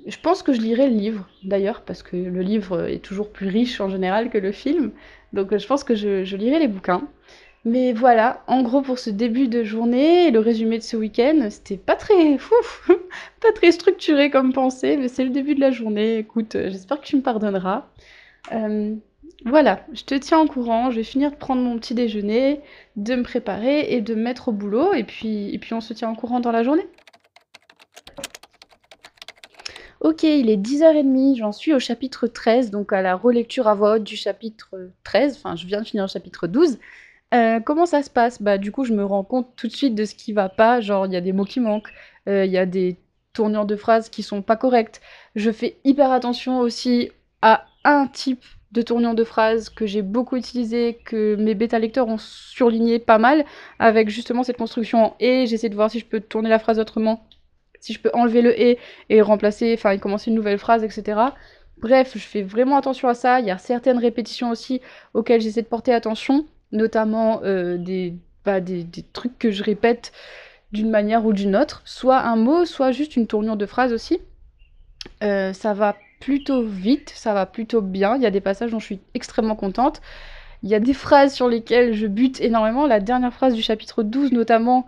Je 0.07 0.17
pense 0.23 0.43
que 0.43 0.53
je 0.53 0.61
lirai 0.61 0.89
le 0.89 0.97
livre, 0.97 1.29
d'ailleurs, 1.45 1.83
parce 1.83 2.03
que 2.03 2.17
le 2.17 2.41
livre 2.41 2.89
est 2.89 3.01
toujours 3.01 3.31
plus 3.31 3.49
riche 3.49 3.81
en 3.81 3.89
général 3.89 4.31
que 4.31 4.39
le 4.39 4.53
film. 4.53 4.93
Donc 5.33 5.57
je 5.57 5.67
pense 5.67 5.85
que 5.85 5.95
je, 5.95 6.37
lirai 6.37 6.59
les 6.59 6.69
bouquins. 6.69 7.03
Mais 7.65 7.93
voilà, 7.93 8.43
en 8.49 8.63
gros 8.63 8.83
pour 8.83 8.99
ce 8.99 9.11
début 9.11 9.47
de 9.49 9.63
journée, 9.63 10.31
le 10.31 10.41
résumé 10.41 10.79
de 10.79 10.83
ce 10.83 10.97
week-end, 10.97 11.47
c'était 11.51 11.77
pas 11.77 11.95
très 11.95 12.37
fou, 12.39 12.55
pas 13.41 13.53
très 13.55 13.71
structuré 13.71 14.31
comme 14.31 14.53
pensée, 14.53 14.97
mais 14.97 15.09
c'est 15.09 15.25
le 15.25 15.31
début 15.31 15.55
de 15.55 15.61
la 15.61 15.71
journée. 15.71 16.19
Écoute, 16.19 16.53
j'espère 16.55 17.01
que 17.01 17.07
tu 17.07 17.17
me 17.17 17.23
pardonneras. 17.23 17.87
Euh, 18.53 18.95
voilà, 19.45 19.85
je 19.93 20.05
te 20.05 20.15
tiens 20.15 20.41
au 20.41 20.47
courant, 20.47 20.91
je 20.91 20.97
vais 20.97 21.05
finir 21.05 21.31
de 21.31 21.37
prendre 21.37 21.63
mon 21.63 21.79
petit 21.79 21.95
déjeuner, 21.95 22.61
de 22.97 23.15
me 23.15 23.23
préparer 23.23 23.93
et 23.93 24.01
de 24.01 24.15
me 24.15 24.23
mettre 24.23 24.49
au 24.49 24.53
boulot, 24.53 24.95
et 24.95 25.05
puis, 25.05 25.53
et 25.55 25.59
puis 25.59 25.75
on 25.75 25.81
se 25.81 25.93
tient 25.95 26.11
au 26.11 26.15
courant 26.15 26.41
dans 26.41 26.53
la 26.53 26.63
journée. 26.63 26.87
Ok, 30.03 30.25
il 30.25 30.51
est 30.51 30.57
10h30, 30.57 31.37
j'en 31.37 31.53
suis 31.53 31.73
au 31.73 31.79
chapitre 31.79 32.27
13, 32.27 32.73
donc 32.73 32.93
à 32.93 33.03
la 33.03 33.15
relecture 33.15 33.69
à 33.69 33.75
voix 33.77 33.95
haute 33.95 34.03
du 34.03 34.17
chapitre 34.17 34.91
13, 35.05 35.37
enfin 35.37 35.55
je 35.55 35.65
viens 35.65 35.81
de 35.81 35.87
finir 35.87 36.03
le 36.03 36.09
chapitre 36.09 36.49
12. 36.49 36.79
Euh, 37.35 37.61
comment 37.61 37.87
ça 37.87 38.03
se 38.03 38.11
passe? 38.11 38.43
Bah 38.43 38.59
du 38.59 38.73
coup 38.73 38.85
je 38.85 38.93
me 38.95 39.05
rends 39.05 39.23
compte 39.23 39.55
tout 39.55 39.69
de 39.69 39.73
suite 39.73 39.95
de 39.95 40.05
ce 40.05 40.17
qui 40.17 40.33
va 40.33 40.49
pas, 40.49 40.81
genre 40.81 41.07
il 41.07 41.13
y 41.13 41.17
a 41.17 41.21
des 41.21 41.33
mots 41.33 41.45
qui 41.45 41.61
manquent, 41.61 41.93
euh, 42.29 42.45
il 42.45 42.51
y 42.51 42.59
a 42.59 42.67
des 42.67 42.97
tournures 43.33 43.65
de 43.65 43.77
phrases 43.77 44.09
qui 44.09 44.25
sont 44.25 44.43
pas 44.43 44.57
correctes. 44.57 45.01
Je 45.37 45.53
fais 45.53 45.79
hyper 45.85 46.11
attention 46.11 46.59
aussi 46.59 47.13
à 47.41 47.67
un 47.85 48.09
type 48.09 48.45
de 48.73 48.83
tournure 48.83 49.15
de 49.15 49.25
phrases 49.25 49.69
que 49.71 49.87
j'ai 49.87 50.03
beaucoup 50.03 50.37
utilisé, 50.37 50.99
que 51.05 51.37
mes 51.37 51.55
bêta 51.55 51.79
lecteurs 51.79 52.09
ont 52.09 52.19
surligné 52.19 52.99
pas 52.99 53.19
mal, 53.19 53.45
avec 53.79 54.09
justement 54.09 54.43
cette 54.43 54.57
construction 54.59 55.05
en 55.05 55.17
et, 55.21 55.47
j'essaie 55.47 55.69
de 55.69 55.77
voir 55.77 55.91
si 55.91 56.01
je 56.01 56.07
peux 56.07 56.21
tourner 56.21 56.49
la 56.49 56.59
phrase 56.59 56.81
autrement 56.81 57.25
si 57.83 57.93
je 57.93 58.01
peux 58.01 58.11
enlever 58.15 58.41
le 58.41 58.59
et 58.59 58.79
et 59.11 59.21
remplacer, 59.21 59.75
enfin, 59.75 59.99
commencer 59.99 60.31
une 60.31 60.37
nouvelle 60.37 60.59
phrase, 60.59 60.85
etc. 60.85 61.21
Bref, 61.79 62.13
je 62.15 62.21
fais 62.21 62.43
vraiment 62.43 62.79
attention 62.79 63.09
à 63.09 63.15
ça. 63.15 63.41
Il 63.41 63.47
y 63.47 63.51
a 63.51 63.59
certaines 63.59 63.99
répétitions 63.99 64.51
aussi 64.51 64.81
auxquelles 65.15 65.41
j'essaie 65.41 65.63
de 65.63 65.67
porter 65.67 65.93
attention, 65.93 66.47
notamment 66.71 67.41
euh, 67.45 67.77
bah, 68.45 68.61
des, 68.61 68.85
des, 68.85 69.03
trucs 69.03 69.37
que 69.39 69.51
je 69.51 69.65
répète 69.65 70.13
d'une 70.71 70.91
manière 70.91 71.27
ou 71.27 71.33
d'une 71.33 71.57
autre, 71.57 71.83
soit 71.85 72.21
un 72.21 72.37
mot, 72.37 72.65
soit 72.65 72.93
juste 72.93 73.17
une 73.17 73.27
tournure 73.27 73.57
de 73.57 73.67
phrase 73.67 73.93
aussi. 73.93 74.21
Euh, 75.25 75.53
ça 75.53 75.75
va 75.75 75.97
plutôt 76.21 76.63
vite, 76.63 77.13
ça 77.15 77.35
va 77.35 77.47
plutôt 77.47 77.83
bien. 77.83 78.15
Il 78.17 78.23
y 78.23 78.27
a 78.27 78.31
des 78.31 78.41
passages 78.41 78.71
dont 78.71 78.79
je 78.79 78.87
suis 78.87 79.01
extrêmement 79.15 79.57
contente. 79.57 80.01
Il 80.63 80.71
y 80.71 80.77
a 80.77 80.81
des 80.81 80.95
phrases 80.95 81.35
sur 81.35 81.49
lesquelles 81.49 81.95
je 81.95 82.07
bute 82.07 82.41
énormément. 82.41 82.87
La 82.87 83.01
dernière 83.01 83.33
phrase 83.33 83.55
du 83.55 83.63
chapitre 83.63 84.05
12 84.05 84.31
notamment 84.31 84.87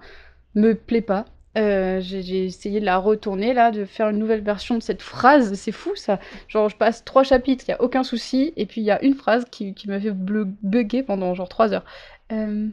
me 0.54 0.74
plaît 0.74 1.00
pas. 1.00 1.24
Euh, 1.56 2.00
j'ai 2.00 2.46
essayé 2.46 2.80
de 2.80 2.84
la 2.84 2.98
retourner 2.98 3.54
là, 3.54 3.70
de 3.70 3.84
faire 3.84 4.08
une 4.08 4.18
nouvelle 4.18 4.42
version 4.42 4.76
de 4.76 4.82
cette 4.82 5.02
phrase. 5.02 5.54
C'est 5.54 5.72
fou 5.72 5.94
ça. 5.94 6.18
Genre 6.48 6.68
je 6.68 6.76
passe 6.76 7.04
trois 7.04 7.22
chapitres, 7.22 7.64
il 7.68 7.70
y 7.70 7.74
a 7.74 7.82
aucun 7.82 8.02
souci, 8.02 8.52
et 8.56 8.66
puis 8.66 8.80
il 8.80 8.84
y 8.84 8.90
a 8.90 9.02
une 9.04 9.14
phrase 9.14 9.44
qui, 9.50 9.74
qui 9.74 9.88
m'a 9.88 10.00
fait 10.00 10.10
bugger 10.12 11.02
pendant 11.02 11.34
genre 11.34 11.48
trois 11.48 11.72
heures. 11.72 11.84
Euh, 12.32 12.68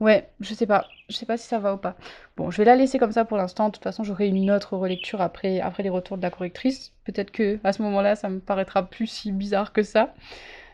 ouais, 0.00 0.28
je 0.40 0.54
sais 0.54 0.66
pas. 0.66 0.86
Je 1.08 1.16
sais 1.16 1.26
pas 1.26 1.36
si 1.36 1.46
ça 1.46 1.58
va 1.58 1.74
ou 1.74 1.78
pas. 1.78 1.96
Bon, 2.36 2.50
je 2.50 2.58
vais 2.58 2.64
la 2.64 2.76
laisser 2.76 2.98
comme 2.98 3.12
ça 3.12 3.24
pour 3.24 3.36
l'instant. 3.36 3.68
De 3.68 3.72
toute 3.74 3.84
façon, 3.84 4.04
j'aurai 4.04 4.28
une 4.28 4.50
autre 4.50 4.76
relecture 4.76 5.20
après, 5.20 5.60
après 5.60 5.82
les 5.82 5.90
retours 5.90 6.16
de 6.16 6.22
la 6.22 6.30
correctrice. 6.30 6.92
Peut-être 7.04 7.30
que 7.30 7.58
à 7.64 7.72
ce 7.72 7.82
moment-là, 7.82 8.16
ça 8.16 8.28
me 8.28 8.40
paraîtra 8.40 8.84
plus 8.88 9.06
si 9.06 9.32
bizarre 9.32 9.72
que 9.72 9.82
ça. 9.82 10.14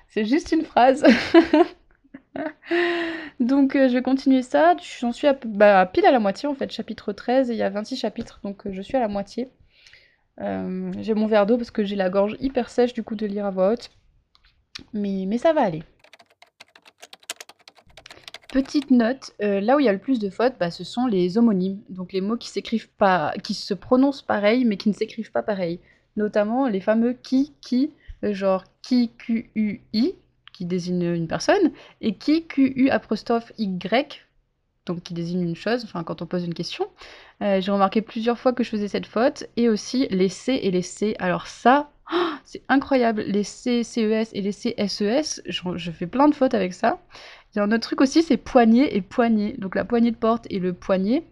C'est 0.08 0.24
juste 0.26 0.52
une 0.52 0.62
phrase. 0.64 1.04
donc 3.40 3.76
euh, 3.76 3.88
je 3.88 3.94
vais 3.94 4.02
continuer 4.02 4.42
ça. 4.42 4.76
J'en 5.00 5.12
suis 5.12 5.26
à, 5.26 5.38
bah, 5.44 5.86
pile 5.86 6.06
à 6.06 6.10
la 6.10 6.20
moitié 6.20 6.48
en 6.48 6.54
fait, 6.54 6.70
chapitre 6.70 7.12
13, 7.12 7.50
et 7.50 7.54
il 7.54 7.58
y 7.58 7.62
a 7.62 7.70
26 7.70 7.96
chapitres, 7.96 8.40
donc 8.42 8.66
euh, 8.66 8.72
je 8.72 8.82
suis 8.82 8.96
à 8.96 9.00
la 9.00 9.08
moitié. 9.08 9.50
Euh, 10.40 10.90
j'ai 11.00 11.14
mon 11.14 11.26
verre 11.26 11.46
d'eau 11.46 11.56
parce 11.56 11.70
que 11.70 11.84
j'ai 11.84 11.96
la 11.96 12.08
gorge 12.08 12.36
hyper 12.40 12.70
sèche 12.70 12.94
du 12.94 13.02
coup 13.02 13.14
de 13.14 13.26
lire 13.26 13.46
à 13.46 13.50
voix 13.50 13.72
haute. 13.72 13.90
Mais, 14.94 15.36
ça 15.36 15.52
va 15.52 15.62
aller. 15.62 15.82
Petite 18.48 18.90
note, 18.90 19.32
là 19.38 19.76
où 19.76 19.80
il 19.80 19.86
y 19.86 19.88
a 19.88 19.92
le 19.92 19.98
plus 19.98 20.18
de 20.18 20.28
fautes, 20.28 20.54
bah, 20.58 20.70
ce 20.70 20.84
sont 20.84 21.06
les 21.06 21.38
homonymes, 21.38 21.82
donc 21.88 22.12
les 22.12 22.20
mots 22.20 22.36
qui 22.36 22.48
s'écrivent 22.48 22.88
qui 23.42 23.54
se 23.54 23.72
prononcent 23.72 24.22
pareil 24.22 24.64
mais 24.64 24.76
qui 24.76 24.88
ne 24.88 24.94
s'écrivent 24.94 25.32
pas 25.32 25.42
pareil. 25.42 25.80
Notamment 26.16 26.68
les 26.68 26.80
fameux 26.80 27.14
qui, 27.14 27.54
qui, 27.62 27.92
genre 28.22 28.64
qui, 28.82 29.10
q, 29.16 29.50
u, 29.54 29.80
i, 29.94 30.14
qui 30.52 30.64
désigne 30.66 31.14
une 31.14 31.28
personne, 31.28 31.72
et 32.00 32.14
qui, 32.14 32.46
QU 32.46 32.90
apostrophe 32.90 33.52
Y, 33.58 34.22
donc 34.86 35.02
qui 35.02 35.14
désigne 35.14 35.42
une 35.42 35.56
chose, 35.56 35.84
enfin 35.84 36.02
quand 36.04 36.22
on 36.22 36.26
pose 36.26 36.44
une 36.44 36.54
question. 36.54 36.86
Euh, 37.42 37.60
j'ai 37.60 37.72
remarqué 37.72 38.02
plusieurs 38.02 38.38
fois 38.38 38.52
que 38.52 38.64
je 38.64 38.70
faisais 38.70 38.88
cette 38.88 39.06
faute, 39.06 39.44
et 39.56 39.68
aussi 39.68 40.06
les 40.10 40.28
C 40.28 40.58
et 40.62 40.70
les 40.70 40.82
C. 40.82 41.16
Alors 41.18 41.46
ça, 41.46 41.90
c'est 42.44 42.62
incroyable, 42.68 43.22
les 43.22 43.44
C, 43.44 43.84
CES 43.84 44.30
et 44.32 44.40
les 44.40 44.52
C, 44.52 44.74
SES, 44.78 45.42
je, 45.46 45.62
je, 45.76 45.90
fais 45.90 46.06
plein 46.06 46.28
de 46.28 46.34
fautes 46.34 46.54
avec 46.54 46.74
ça. 46.74 47.00
Il 47.54 47.58
y 47.58 47.60
a 47.60 47.64
un 47.64 47.72
autre 47.72 47.80
truc 47.80 48.00
aussi, 48.00 48.22
c'est 48.22 48.36
poignée 48.36 48.96
et 48.96 49.02
poignée. 49.02 49.54
Donc 49.58 49.74
la 49.74 49.84
poignée 49.84 50.10
de 50.10 50.16
porte 50.16 50.46
et 50.50 50.58
le 50.58 50.72
poignet, 50.72 51.24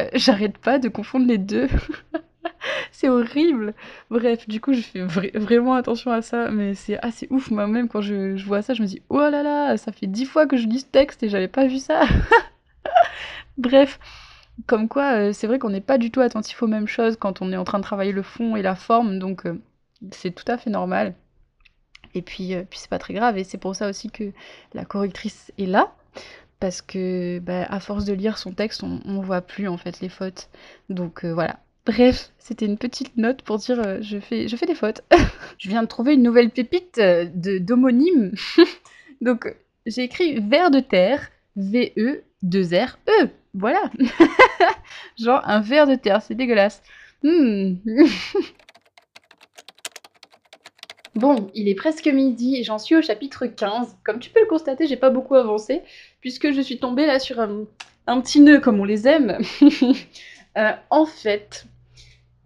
euh, 0.00 0.08
j'arrête 0.14 0.58
pas 0.58 0.78
de 0.78 0.88
confondre 0.88 1.26
les 1.26 1.38
deux. 1.38 1.68
c'est 2.92 3.08
horrible. 3.08 3.74
Bref, 4.10 4.48
du 4.48 4.60
coup, 4.60 4.72
je 4.72 4.80
fais 4.80 5.02
vraiment 5.34 5.74
attention 5.74 6.10
à 6.12 6.22
ça, 6.22 6.50
mais 6.50 6.74
c'est 6.74 6.98
assez 7.02 7.26
ouf. 7.30 7.50
Moi-même, 7.50 7.88
quand 7.88 8.00
je, 8.00 8.42
vois 8.44 8.62
ça, 8.62 8.74
je 8.74 8.82
me 8.82 8.86
dis 8.86 9.02
oh 9.08 9.18
là 9.18 9.42
là, 9.42 9.76
ça 9.76 9.92
fait 9.92 10.06
dix 10.06 10.26
fois 10.26 10.46
que 10.46 10.56
je 10.56 10.66
lis 10.66 10.80
ce 10.80 10.86
texte 10.86 11.22
et 11.22 11.28
j'avais 11.28 11.48
pas 11.48 11.66
vu 11.66 11.78
ça. 11.78 12.02
Bref, 13.58 13.98
comme 14.66 14.88
quoi, 14.88 15.14
euh, 15.18 15.32
c'est 15.32 15.46
vrai 15.46 15.58
qu'on 15.58 15.70
n'est 15.70 15.80
pas 15.80 15.98
du 15.98 16.10
tout 16.10 16.20
attentif 16.20 16.62
aux 16.62 16.66
mêmes 16.66 16.88
choses 16.88 17.16
quand 17.16 17.42
on 17.42 17.52
est 17.52 17.56
en 17.56 17.64
train 17.64 17.78
de 17.78 17.84
travailler 17.84 18.12
le 18.12 18.22
fond 18.22 18.56
et 18.56 18.62
la 18.62 18.74
forme, 18.74 19.18
donc 19.18 19.46
euh, 19.46 19.60
c'est 20.10 20.34
tout 20.34 20.50
à 20.50 20.58
fait 20.58 20.70
normal. 20.70 21.14
Et 22.14 22.22
puis, 22.22 22.54
euh, 22.54 22.64
puis 22.68 22.78
c'est 22.78 22.90
pas 22.90 22.98
très 22.98 23.14
grave, 23.14 23.38
et 23.38 23.44
c'est 23.44 23.58
pour 23.58 23.76
ça 23.76 23.88
aussi 23.88 24.10
que 24.10 24.32
la 24.74 24.84
correctrice 24.84 25.52
est 25.58 25.66
là, 25.66 25.94
parce 26.60 26.82
que 26.82 27.38
bah, 27.40 27.64
à 27.68 27.80
force 27.80 28.04
de 28.04 28.12
lire 28.14 28.38
son 28.38 28.52
texte, 28.52 28.82
on, 28.82 29.00
on 29.04 29.20
voit 29.20 29.42
plus 29.42 29.68
en 29.68 29.76
fait 29.76 30.00
les 30.00 30.08
fautes. 30.08 30.50
Donc 30.88 31.24
voilà, 31.24 31.58
Bref, 31.88 32.32
c'était 32.38 32.66
une 32.66 32.76
petite 32.76 33.16
note 33.16 33.40
pour 33.40 33.56
dire 33.56 33.80
euh, 33.80 33.96
je, 34.02 34.18
fais, 34.18 34.46
je 34.46 34.56
fais 34.56 34.66
des 34.66 34.74
fautes. 34.74 35.00
je 35.58 35.70
viens 35.70 35.82
de 35.82 35.88
trouver 35.88 36.12
une 36.12 36.22
nouvelle 36.22 36.50
pépite 36.50 36.98
euh, 36.98 37.24
de 37.34 37.56
d'homonyme. 37.56 38.32
Donc 39.22 39.56
j'ai 39.86 40.02
écrit 40.02 40.38
ver 40.38 40.70
de 40.70 40.80
terre, 40.80 41.30
V-E, 41.56 42.24
2-R, 42.44 42.98
E. 43.08 43.30
Voilà. 43.54 43.90
Genre 45.18 45.40
un 45.44 45.60
ver 45.62 45.86
de 45.86 45.94
terre, 45.94 46.20
c'est 46.20 46.34
dégueulasse. 46.34 46.82
Hmm. 47.22 47.76
Bon, 51.14 51.50
il 51.54 51.70
est 51.70 51.74
presque 51.74 52.06
midi 52.06 52.56
et 52.56 52.64
j'en 52.64 52.78
suis 52.78 52.96
au 52.96 53.02
chapitre 53.02 53.46
15. 53.46 53.96
Comme 54.04 54.18
tu 54.18 54.28
peux 54.28 54.40
le 54.40 54.46
constater, 54.46 54.86
j'ai 54.86 54.98
pas 54.98 55.08
beaucoup 55.08 55.36
avancé, 55.36 55.80
puisque 56.20 56.52
je 56.52 56.60
suis 56.60 56.78
tombée 56.78 57.06
là 57.06 57.18
sur 57.18 57.40
un, 57.40 57.64
un 58.06 58.20
petit 58.20 58.40
nœud 58.40 58.60
comme 58.60 58.78
on 58.78 58.84
les 58.84 59.08
aime. 59.08 59.38
Euh, 60.58 60.72
en 60.90 61.06
fait, 61.06 61.66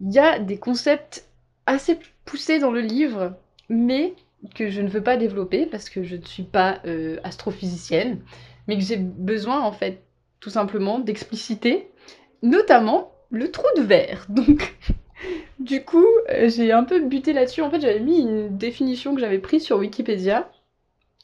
il 0.03 0.11
y 0.11 0.19
a 0.19 0.37
des 0.37 0.57
concepts 0.57 1.25
assez 1.65 1.97
poussés 2.25 2.59
dans 2.59 2.71
le 2.71 2.81
livre, 2.81 3.33
mais 3.69 4.13
que 4.53 4.69
je 4.69 4.81
ne 4.81 4.89
veux 4.89 5.01
pas 5.01 5.15
développer 5.15 5.65
parce 5.65 5.89
que 5.89 6.03
je 6.03 6.17
ne 6.17 6.25
suis 6.25 6.43
pas 6.43 6.79
euh, 6.85 7.17
astrophysicienne, 7.23 8.19
mais 8.67 8.77
que 8.77 8.83
j'ai 8.83 8.97
besoin 8.97 9.61
en 9.61 9.71
fait 9.71 10.03
tout 10.41 10.49
simplement 10.49 10.99
d'expliciter, 10.99 11.87
notamment 12.41 13.13
le 13.29 13.49
trou 13.49 13.65
de 13.77 13.81
verre. 13.81 14.25
Donc 14.29 14.75
du 15.59 15.83
coup, 15.83 16.05
euh, 16.29 16.49
j'ai 16.49 16.73
un 16.73 16.83
peu 16.83 16.99
buté 16.99 17.31
là-dessus. 17.31 17.61
En 17.61 17.71
fait, 17.71 17.79
j'avais 17.79 18.01
mis 18.01 18.19
une 18.19 18.57
définition 18.57 19.15
que 19.15 19.21
j'avais 19.21 19.39
prise 19.39 19.63
sur 19.63 19.77
Wikipédia 19.77 20.51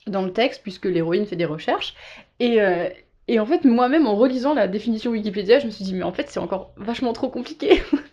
dans 0.07 0.21
le 0.21 0.31
texte, 0.31 0.61
puisque 0.63 0.85
l'héroïne 0.85 1.25
fait 1.25 1.35
des 1.35 1.45
recherches. 1.45 1.95
Et, 2.39 2.61
euh, 2.61 2.87
et 3.27 3.39
en 3.41 3.45
fait, 3.45 3.65
moi-même, 3.65 4.07
en 4.07 4.15
relisant 4.15 4.53
la 4.53 4.69
définition 4.69 5.11
Wikipédia, 5.11 5.59
je 5.59 5.65
me 5.65 5.71
suis 5.71 5.83
dit, 5.83 5.93
mais 5.93 6.03
en 6.03 6.13
fait, 6.13 6.29
c'est 6.29 6.39
encore 6.39 6.71
vachement 6.77 7.11
trop 7.11 7.29
compliqué. 7.29 7.81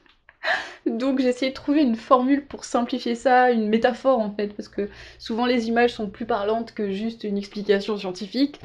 Donc 0.96 1.20
j'ai 1.20 1.28
essayé 1.28 1.50
de 1.50 1.54
trouver 1.54 1.82
une 1.82 1.94
formule 1.94 2.46
pour 2.46 2.64
simplifier 2.64 3.14
ça, 3.14 3.50
une 3.50 3.68
métaphore 3.68 4.18
en 4.18 4.30
fait, 4.30 4.48
parce 4.48 4.68
que 4.68 4.88
souvent 5.18 5.46
les 5.46 5.68
images 5.68 5.92
sont 5.92 6.08
plus 6.08 6.26
parlantes 6.26 6.72
que 6.72 6.90
juste 6.90 7.24
une 7.24 7.36
explication 7.36 7.96
scientifique, 7.96 8.60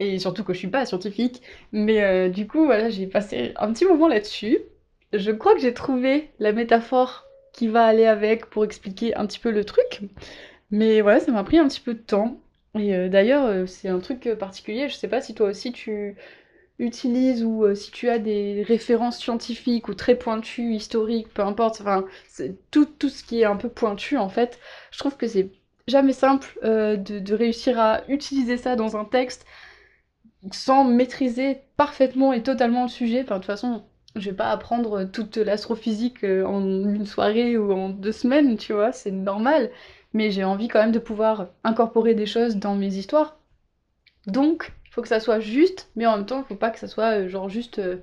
et 0.00 0.18
surtout 0.18 0.44
que 0.44 0.52
je 0.52 0.58
suis 0.58 0.68
pas 0.68 0.86
scientifique, 0.86 1.42
mais 1.72 2.02
euh, 2.02 2.28
du 2.28 2.46
coup 2.46 2.64
voilà, 2.64 2.90
j'ai 2.90 3.06
passé 3.06 3.52
un 3.56 3.72
petit 3.72 3.84
moment 3.84 4.08
là-dessus. 4.08 4.58
Je 5.12 5.30
crois 5.30 5.54
que 5.54 5.60
j'ai 5.60 5.74
trouvé 5.74 6.30
la 6.38 6.52
métaphore 6.52 7.26
qui 7.52 7.68
va 7.68 7.84
aller 7.86 8.06
avec 8.06 8.46
pour 8.46 8.64
expliquer 8.64 9.14
un 9.16 9.26
petit 9.26 9.38
peu 9.38 9.50
le 9.50 9.64
truc, 9.64 10.02
mais 10.70 11.00
voilà, 11.00 11.20
ça 11.20 11.32
m'a 11.32 11.44
pris 11.44 11.58
un 11.58 11.68
petit 11.68 11.80
peu 11.80 11.94
de 11.94 12.00
temps. 12.00 12.38
Et 12.78 13.08
d'ailleurs, 13.08 13.66
c'est 13.66 13.88
un 13.88 13.98
truc 13.98 14.28
particulier, 14.38 14.88
je 14.88 14.94
sais 14.94 15.08
pas 15.08 15.20
si 15.20 15.34
toi 15.34 15.48
aussi 15.48 15.72
tu 15.72 16.16
utilises 16.78 17.44
ou 17.44 17.74
si 17.74 17.90
tu 17.90 18.08
as 18.08 18.18
des 18.18 18.62
références 18.62 19.18
scientifiques 19.18 19.88
ou 19.88 19.94
très 19.94 20.14
pointues, 20.14 20.74
historiques, 20.74 21.32
peu 21.34 21.42
importe, 21.42 21.80
enfin, 21.80 22.04
tout, 22.70 22.86
tout 22.86 23.08
ce 23.08 23.24
qui 23.24 23.40
est 23.40 23.44
un 23.44 23.56
peu 23.56 23.68
pointu 23.68 24.16
en 24.16 24.28
fait, 24.28 24.58
je 24.92 24.98
trouve 24.98 25.16
que 25.16 25.26
c'est 25.26 25.50
jamais 25.88 26.12
simple 26.12 26.58
de, 26.62 27.18
de, 27.18 27.34
réussir 27.34 27.80
à 27.80 28.02
utiliser 28.08 28.56
ça 28.56 28.76
dans 28.76 28.96
un 28.96 29.04
texte 29.04 29.44
sans 30.52 30.84
maîtriser 30.84 31.62
parfaitement 31.76 32.32
et 32.32 32.42
totalement 32.42 32.82
le 32.84 32.88
sujet. 32.88 33.22
Enfin, 33.22 33.36
de 33.36 33.40
toute 33.40 33.46
façon, 33.46 33.84
je 34.16 34.30
vais 34.30 34.36
pas 34.36 34.50
apprendre 34.50 35.04
toute 35.04 35.36
l'astrophysique 35.36 36.24
en 36.24 36.60
une 36.62 37.06
soirée 37.06 37.56
ou 37.56 37.72
en 37.72 37.88
deux 37.88 38.12
semaines, 38.12 38.56
tu 38.56 38.72
vois, 38.72 38.92
c'est 38.92 39.10
normal. 39.10 39.70
Mais 40.14 40.30
j'ai 40.30 40.44
envie 40.44 40.68
quand 40.68 40.80
même 40.80 40.92
de 40.92 40.98
pouvoir 40.98 41.48
incorporer 41.64 42.14
des 42.14 42.26
choses 42.26 42.56
dans 42.56 42.74
mes 42.74 42.94
histoires. 42.96 43.38
Donc, 44.26 44.72
faut 44.98 45.02
que 45.02 45.08
ça 45.08 45.20
soit 45.20 45.38
juste, 45.38 45.88
mais 45.94 46.06
en 46.06 46.16
même 46.16 46.26
temps, 46.26 46.40
il 46.40 46.44
faut 46.48 46.56
pas 46.56 46.70
que 46.70 46.78
ça 46.80 46.88
soit 46.88 47.20
euh, 47.20 47.28
genre 47.28 47.48
juste 47.48 47.78
euh, 47.78 47.98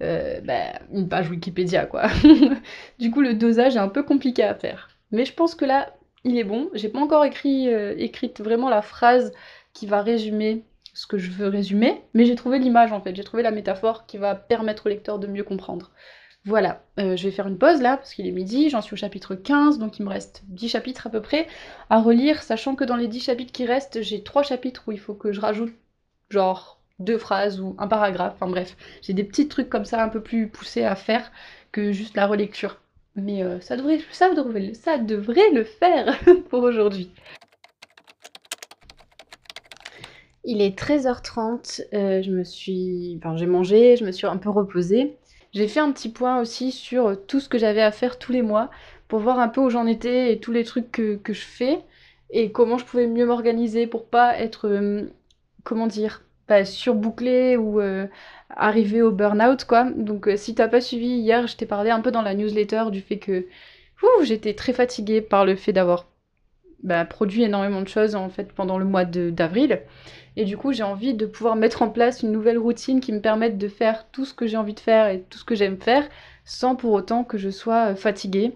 euh, 0.00 0.40
bah, 0.40 0.80
une 0.90 1.06
page 1.06 1.28
Wikipédia, 1.28 1.84
quoi. 1.84 2.06
du 2.98 3.10
coup, 3.10 3.20
le 3.20 3.34
dosage 3.34 3.76
est 3.76 3.80
un 3.80 3.90
peu 3.90 4.02
compliqué 4.02 4.42
à 4.42 4.54
faire. 4.54 4.88
Mais 5.10 5.26
je 5.26 5.34
pense 5.34 5.54
que 5.54 5.66
là, 5.66 5.92
il 6.24 6.38
est 6.38 6.44
bon. 6.44 6.70
J'ai 6.72 6.88
pas 6.88 6.98
encore 6.98 7.26
écrit 7.26 7.68
écrite 7.68 8.40
vraiment 8.40 8.70
la 8.70 8.80
phrase 8.80 9.34
qui 9.74 9.86
va 9.86 10.00
résumer 10.00 10.64
ce 10.94 11.06
que 11.06 11.18
je 11.18 11.30
veux 11.30 11.48
résumer, 11.48 12.00
mais 12.14 12.24
j'ai 12.24 12.36
trouvé 12.36 12.58
l'image 12.58 12.90
en 12.90 13.02
fait, 13.02 13.14
j'ai 13.14 13.22
trouvé 13.22 13.42
la 13.42 13.50
métaphore 13.50 14.06
qui 14.06 14.16
va 14.16 14.34
permettre 14.34 14.86
au 14.86 14.88
lecteur 14.88 15.18
de 15.18 15.26
mieux 15.26 15.44
comprendre. 15.44 15.90
Voilà, 16.44 16.82
je 16.96 17.22
vais 17.22 17.30
faire 17.30 17.46
une 17.46 17.58
pause 17.58 17.80
là, 17.80 17.96
parce 17.96 18.14
qu'il 18.14 18.26
est 18.26 18.32
midi, 18.32 18.70
j'en 18.70 18.80
suis 18.80 18.94
au 18.94 18.96
chapitre 18.96 19.34
15, 19.34 19.78
donc 19.78 19.98
il 19.98 20.04
me 20.04 20.10
reste 20.10 20.42
10 20.48 20.68
chapitres 20.68 21.06
à 21.06 21.10
peu 21.10 21.20
près 21.20 21.46
à 21.90 22.00
relire, 22.00 22.42
sachant 22.42 22.74
que 22.74 22.84
dans 22.84 22.96
les 22.96 23.08
10 23.08 23.20
chapitres 23.20 23.52
qui 23.52 23.66
restent, 23.66 24.02
j'ai 24.02 24.22
3 24.22 24.42
chapitres 24.42 24.84
où 24.86 24.92
il 24.92 24.98
faut 24.98 25.14
que 25.14 25.32
je 25.32 25.40
rajoute 25.40 25.72
genre 26.30 26.80
deux 26.98 27.18
phrases 27.18 27.60
ou 27.60 27.74
un 27.78 27.88
paragraphe, 27.88 28.34
enfin 28.36 28.50
bref, 28.50 28.76
j'ai 29.02 29.14
des 29.14 29.24
petits 29.24 29.48
trucs 29.48 29.68
comme 29.68 29.84
ça 29.84 30.02
un 30.02 30.08
peu 30.08 30.22
plus 30.22 30.48
poussés 30.48 30.84
à 30.84 30.94
faire 30.94 31.32
que 31.72 31.92
juste 31.92 32.16
la 32.16 32.26
relecture. 32.26 32.78
Mais 33.16 33.42
euh, 33.42 33.60
ça, 33.60 33.76
devrait, 33.76 34.00
ça, 34.12 34.32
devrait, 34.32 34.74
ça 34.74 34.98
devrait 34.98 35.50
le 35.52 35.64
faire 35.64 36.16
pour 36.50 36.62
aujourd'hui. 36.62 37.10
Il 40.44 40.62
est 40.62 40.78
13h30, 40.78 41.82
euh, 41.92 42.22
je 42.22 42.30
me 42.30 42.44
suis... 42.44 43.18
Enfin, 43.18 43.36
j'ai 43.36 43.46
mangé, 43.46 43.96
je 43.96 44.04
me 44.04 44.12
suis 44.12 44.26
un 44.26 44.38
peu 44.38 44.48
reposée. 44.48 45.16
J'ai 45.52 45.68
fait 45.68 45.80
un 45.80 45.92
petit 45.92 46.08
point 46.08 46.40
aussi 46.40 46.70
sur 46.70 47.16
tout 47.26 47.40
ce 47.40 47.48
que 47.48 47.58
j'avais 47.58 47.82
à 47.82 47.90
faire 47.90 48.18
tous 48.18 48.32
les 48.32 48.42
mois 48.42 48.70
pour 49.08 49.18
voir 49.18 49.40
un 49.40 49.48
peu 49.48 49.60
où 49.60 49.70
j'en 49.70 49.86
étais 49.86 50.32
et 50.32 50.38
tous 50.38 50.52
les 50.52 50.64
trucs 50.64 50.92
que, 50.92 51.20
je 51.26 51.40
fais 51.40 51.80
et 52.30 52.52
comment 52.52 52.78
je 52.78 52.84
pouvais 52.84 53.08
mieux 53.08 53.26
m'organiser 53.26 53.86
pour 53.88 54.06
pas 54.06 54.38
être, 54.38 54.68
euh, 54.68 55.10
comment 55.64 55.86
dire, 55.86 56.22
pas 56.46 56.64
surbouclée 56.64 57.56
ou 57.56 57.80
euh, 57.80 58.06
arriver 58.50 59.02
au 59.02 59.12
burn-out 59.12 59.64
quoi. 59.64 59.84
Donc 59.84 60.28
si 60.36 60.54
t'as 60.54 60.68
pas 60.68 60.80
suivi 60.80 61.08
hier, 61.08 61.46
je 61.46 61.56
t'ai 61.56 61.66
parlé 61.66 61.90
un 61.90 62.00
peu 62.00 62.10
dans 62.10 62.22
la 62.22 62.34
newsletter 62.34 62.84
du 62.90 63.00
fait 63.00 63.18
que 63.18 63.46
j'étais 64.22 64.54
très 64.54 64.72
fatiguée 64.72 65.20
par 65.20 65.44
le 65.44 65.56
fait 65.56 65.72
d'avoir 65.72 66.06
bah, 66.82 67.04
produit 67.04 67.42
énormément 67.42 67.82
de 67.82 67.88
choses 67.88 68.14
en 68.14 68.28
fait 68.28 68.52
pendant 68.52 68.78
le 68.78 68.84
mois 68.84 69.04
d'avril. 69.04 69.82
Et 70.36 70.44
du 70.44 70.56
coup, 70.56 70.72
j'ai 70.72 70.82
envie 70.82 71.14
de 71.14 71.26
pouvoir 71.26 71.56
mettre 71.56 71.82
en 71.82 71.90
place 71.90 72.22
une 72.22 72.32
nouvelle 72.32 72.58
routine 72.58 73.00
qui 73.00 73.12
me 73.12 73.20
permette 73.20 73.58
de 73.58 73.68
faire 73.68 74.06
tout 74.10 74.24
ce 74.24 74.32
que 74.32 74.46
j'ai 74.46 74.56
envie 74.56 74.74
de 74.74 74.80
faire 74.80 75.08
et 75.08 75.22
tout 75.28 75.38
ce 75.38 75.44
que 75.44 75.54
j'aime 75.54 75.78
faire 75.78 76.08
sans 76.44 76.76
pour 76.76 76.92
autant 76.92 77.24
que 77.24 77.38
je 77.38 77.50
sois 77.50 77.90
euh, 77.90 77.94
fatiguée. 77.94 78.54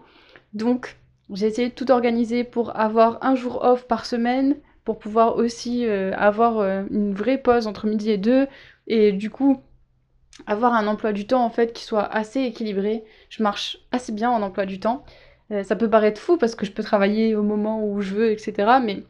Donc, 0.52 0.96
j'ai 1.30 1.46
essayé 1.46 1.68
de 1.68 1.74
tout 1.74 1.90
organiser 1.90 2.44
pour 2.44 2.76
avoir 2.78 3.18
un 3.22 3.34
jour 3.34 3.62
off 3.62 3.86
par 3.86 4.06
semaine, 4.06 4.56
pour 4.84 4.98
pouvoir 4.98 5.36
aussi 5.36 5.86
euh, 5.86 6.12
avoir 6.16 6.58
euh, 6.58 6.84
une 6.90 7.14
vraie 7.14 7.38
pause 7.38 7.66
entre 7.66 7.86
midi 7.86 8.10
et 8.10 8.18
deux, 8.18 8.46
et 8.86 9.12
du 9.12 9.30
coup 9.30 9.62
avoir 10.46 10.74
un 10.74 10.86
emploi 10.88 11.12
du 11.12 11.26
temps 11.26 11.44
en 11.44 11.50
fait 11.50 11.72
qui 11.72 11.84
soit 11.84 12.04
assez 12.04 12.40
équilibré. 12.40 13.04
Je 13.30 13.42
marche 13.42 13.78
assez 13.92 14.12
bien 14.12 14.30
en 14.30 14.42
emploi 14.42 14.66
du 14.66 14.80
temps. 14.80 15.04
ça 15.62 15.76
peut 15.76 15.88
paraître 15.90 16.20
fou 16.20 16.36
parce 16.38 16.54
que 16.56 16.66
je 16.66 16.72
peux 16.72 16.82
travailler 16.82 17.36
au 17.36 17.42
moment 17.42 17.86
où 17.86 18.00
je 18.00 18.14
veux, 18.14 18.30
etc. 18.32 18.78
Mais 18.82 19.04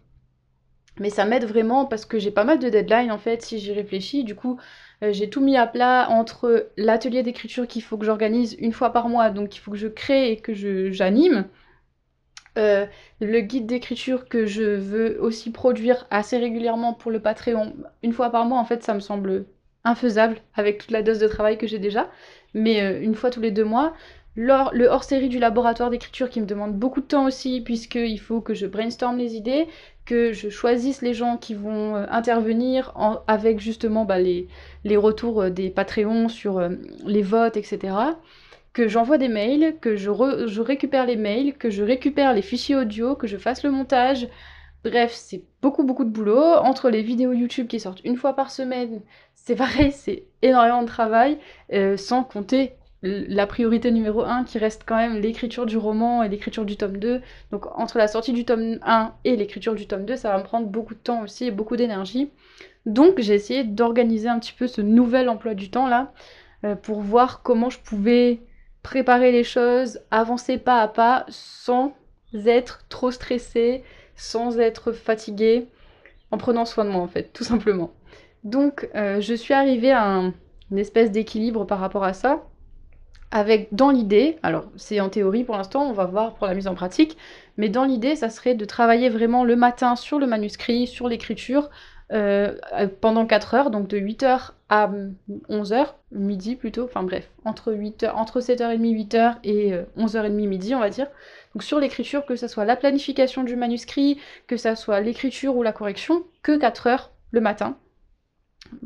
mais 1.01 1.11
ça 1.11 1.25
m'aide 1.25 1.45
vraiment 1.45 1.87
parce 1.87 2.05
que 2.07 2.19
j'ai 2.19 2.31
pas 2.31 2.45
mal 2.45 2.59
de 2.59 2.69
deadlines 2.69 3.11
en 3.11 3.19
fait 3.19 3.43
si 3.43 3.59
j'y 3.59 3.73
réfléchis. 3.73 4.23
Du 4.25 4.35
coup, 4.35 4.59
euh, 5.03 5.13
j'ai 5.13 5.29
tout 5.29 5.41
mis 5.41 5.57
à 5.57 5.67
plat 5.67 6.09
entre 6.11 6.69
l'atelier 6.77 7.23
d'écriture 7.23 7.67
qu'il 7.67 7.83
faut 7.83 7.99
que 7.99 8.07
j'organise 8.07 8.57
une 8.61 8.73
fois 8.73 8.91
par 8.91 9.09
mois, 9.09 9.31
donc 9.31 9.57
il 9.57 9.61
faut 9.61 9.73
que 9.73 9.77
je 9.77 9.89
crée 9.89 10.31
et 10.31 10.37
que 10.37 10.55
j'anime. 10.93 11.47
Euh, 12.57 12.87
le 13.21 13.41
guide 13.41 13.67
d'écriture 13.67 14.29
que 14.29 14.47
je 14.47 14.63
veux 14.63 15.21
aussi 15.21 15.51
produire 15.51 16.07
assez 16.11 16.37
régulièrement 16.39 16.95
pour 16.95 17.11
le 17.11 17.21
Patreon, 17.21 17.75
une 18.03 18.13
fois 18.13 18.31
par 18.31 18.45
mois, 18.45 18.59
en 18.59 18.65
fait, 18.65 18.83
ça 18.83 18.95
me 18.95 19.01
semble 19.01 19.47
infaisable 19.85 20.37
avec 20.55 20.79
toute 20.79 20.91
la 20.91 21.03
dose 21.03 21.19
de 21.19 21.29
travail 21.29 21.59
que 21.59 21.67
j'ai 21.67 21.79
déjà. 21.79 22.11
Mais 22.55 22.83
euh, 22.83 23.03
une 23.03 23.15
fois 23.15 23.31
tous 23.31 23.41
les 23.41 23.51
deux 23.51 23.65
mois, 23.65 23.95
le 24.37 24.87
hors-série 24.87 25.29
du 25.29 25.39
laboratoire 25.39 25.91
d'écriture 25.91 26.29
qui 26.29 26.41
me 26.41 26.47
demande 26.47 26.75
beaucoup 26.75 27.01
de 27.01 27.07
temps 27.07 27.27
aussi, 27.27 27.61
puisqu'il 27.61 28.19
faut 28.19 28.41
que 28.41 28.55
je 28.55 28.67
brainstorm 28.67 29.17
les 29.17 29.37
idées, 29.37 29.69
que 30.05 30.33
je 30.33 30.49
choisisse 30.49 31.03
les 31.03 31.15
gens 31.15 31.37
qui 31.37 31.55
vont 31.55 31.97
euh, 31.97 32.07
intervenir 32.11 32.93
avec 33.27 33.61
justement 33.61 34.05
bah, 34.05 34.19
les, 34.19 34.49
retours 34.97 35.43
euh, 35.43 35.51
des 35.51 35.71
Patreons 35.71 36.29
sur 36.29 36.61
les 37.05 37.23
votes, 37.23 37.57
etc. 37.57 37.95
Que 38.75 38.89
j'envoie 38.89 39.17
des 39.17 39.29
mails, 39.29 39.77
que 39.81 39.97
je, 39.97 40.11
je, 40.47 40.61
récupère 40.61 41.07
les 41.07 41.17
mails, 41.17 41.55
que 41.55 41.71
je 41.71 41.83
récupère 41.83 42.35
les 42.35 42.43
fichiers 42.43 42.77
audio, 42.77 43.15
que 43.15 43.27
je 43.27 43.39
fasse 43.39 43.63
le 43.65 43.71
montage. 43.71 44.29
Bref, 44.85 45.13
c'est 45.15 45.45
beaucoup 45.63 45.85
beaucoup 45.85 46.05
de 46.05 46.11
boulot. 46.11 46.43
Entre 46.43 46.91
les 46.91 47.01
vidéos 47.01 47.33
YouTube 47.33 47.69
qui 47.69 47.81
sortent 47.81 48.05
une 48.05 48.17
fois 48.19 48.35
par 48.35 48.51
semaine, 48.51 49.01
c'est 49.35 49.57
pareil, 49.65 49.93
c'est 49.93 50.25
énormément 50.43 50.83
de 50.83 50.89
travail, 50.89 51.39
sans 51.97 52.25
compter 52.25 52.75
la 53.05 53.47
priorité 53.47 53.91
numéro 53.91 54.23
1 54.23 54.45
qui 54.45 54.59
reste 54.59 54.85
quand 54.87 54.97
même 54.97 55.21
l'écriture 55.21 55.67
du 55.67 55.77
roman 55.77 56.23
et 56.23 56.29
l'écriture 56.29 56.65
du 56.65 56.77
tome 56.77 56.97
2. 56.97 57.21
Donc 57.53 57.67
entre 57.79 57.99
la 57.99 58.09
sortie 58.09 58.33
du 58.33 58.45
tome 58.45 58.79
1 58.83 59.13
et 59.25 59.37
l'écriture 59.37 59.75
du 59.75 59.87
tome 59.87 60.07
2, 60.07 60.17
ça 60.17 60.31
va 60.31 60.39
me 60.39 60.43
prendre 60.43 60.67
beaucoup 60.67 60.95
de 60.95 60.99
temps 60.99 61.23
aussi 61.23 61.45
et 61.45 61.51
beaucoup 61.51 61.77
d'énergie. 61.77 62.31
Donc 62.87 63.21
j'ai 63.21 63.35
essayé 63.35 63.63
d'organiser 63.63 64.29
un 64.29 64.39
petit 64.39 64.55
peu 64.55 64.67
ce 64.67 64.81
nouvel 64.81 65.29
emploi 65.29 65.55
du 65.55 65.71
temps 65.71 65.87
là 65.87 66.13
euh, 66.65 66.75
pour 66.77 67.01
voir 67.01 67.43
comment 67.43 67.69
je 67.69 67.79
pouvais 67.79 68.41
préparer 68.85 69.33
les 69.33 69.43
choses, 69.43 69.99
avancer 70.13 70.59
pas 70.59 70.81
à 70.81 70.87
pas 70.87 71.25
sans 71.29 71.97
être 72.47 72.85
trop 72.89 73.11
stressée, 73.11 73.83
sans 74.15 74.61
être 74.61 74.93
fatiguée, 74.93 75.67
en 76.31 76.39
prenant 76.39 76.65
soin 76.65 76.85
de 76.85 76.91
moi 76.91 77.01
en 77.01 77.09
fait, 77.09 77.33
tout 77.33 77.43
simplement. 77.43 77.93
Donc 78.45 78.89
euh, 78.95 79.21
je 79.21 79.35
suis 79.35 79.55
arrivée 79.55 79.91
à 79.91 80.31
une 80.71 80.79
espèce 80.79 81.11
d'équilibre 81.11 81.65
par 81.65 81.81
rapport 81.81 82.05
à 82.05 82.13
ça 82.13 82.45
avec 83.31 83.69
dans 83.73 83.91
l'idée, 83.91 84.39
alors 84.45 84.67
c'est 84.77 85.01
en 85.01 85.09
théorie 85.09 85.43
pour 85.43 85.57
l'instant, 85.57 85.89
on 85.89 85.93
va 85.93 86.05
voir 86.05 86.35
pour 86.35 86.47
la 86.47 86.55
mise 86.55 86.69
en 86.69 86.75
pratique, 86.75 87.17
mais 87.57 87.69
dans 87.69 87.85
l'idée, 87.85 88.15
ça 88.15 88.31
serait 88.31 88.55
de 88.55 88.65
travailler 88.65 89.09
vraiment 89.09 89.45
le 89.45 89.57
matin 89.57 89.97
sur 89.97 90.21
le 90.21 90.27
manuscrit, 90.27 90.87
sur 90.87 91.09
l'écriture, 91.09 91.69
euh, 92.13 92.55
pendant 93.01 93.27
4 93.27 93.55
heures, 93.55 93.71
donc 93.71 93.89
de 93.89 93.99
8h 93.99 94.51
à 94.69 94.91
11h, 95.49 95.87
midi 96.13 96.57
plutôt, 96.57 96.85
enfin 96.85 97.03
bref, 97.03 97.31
entre, 97.45 97.73
8 97.73 98.07
entre 98.15 98.41
7h30, 98.41 98.79
8h 98.79 99.37
et 99.45 99.73
11h30 99.97 100.27
euh, 100.27 100.29
midi, 100.31 100.75
on 100.75 100.81
va 100.81 100.91
dire. 100.91 101.07
Donc 101.55 101.63
sur 101.63 101.81
l'écriture, 101.81 102.27
que 102.27 102.37
ce 102.37 102.49
soit 102.49 102.65
la 102.65 102.77
planification 102.77 103.43
du 103.43 103.57
manuscrit, 103.57 104.19
que 104.47 104.57
ce 104.57 104.75
soit 104.75 105.01
l'écriture 105.01 105.57
ou 105.57 105.63
la 105.63 105.73
correction, 105.73 106.25
que 106.43 106.57
4 106.57 106.87
heures 106.87 107.11
le 107.31 107.41
matin 107.41 107.77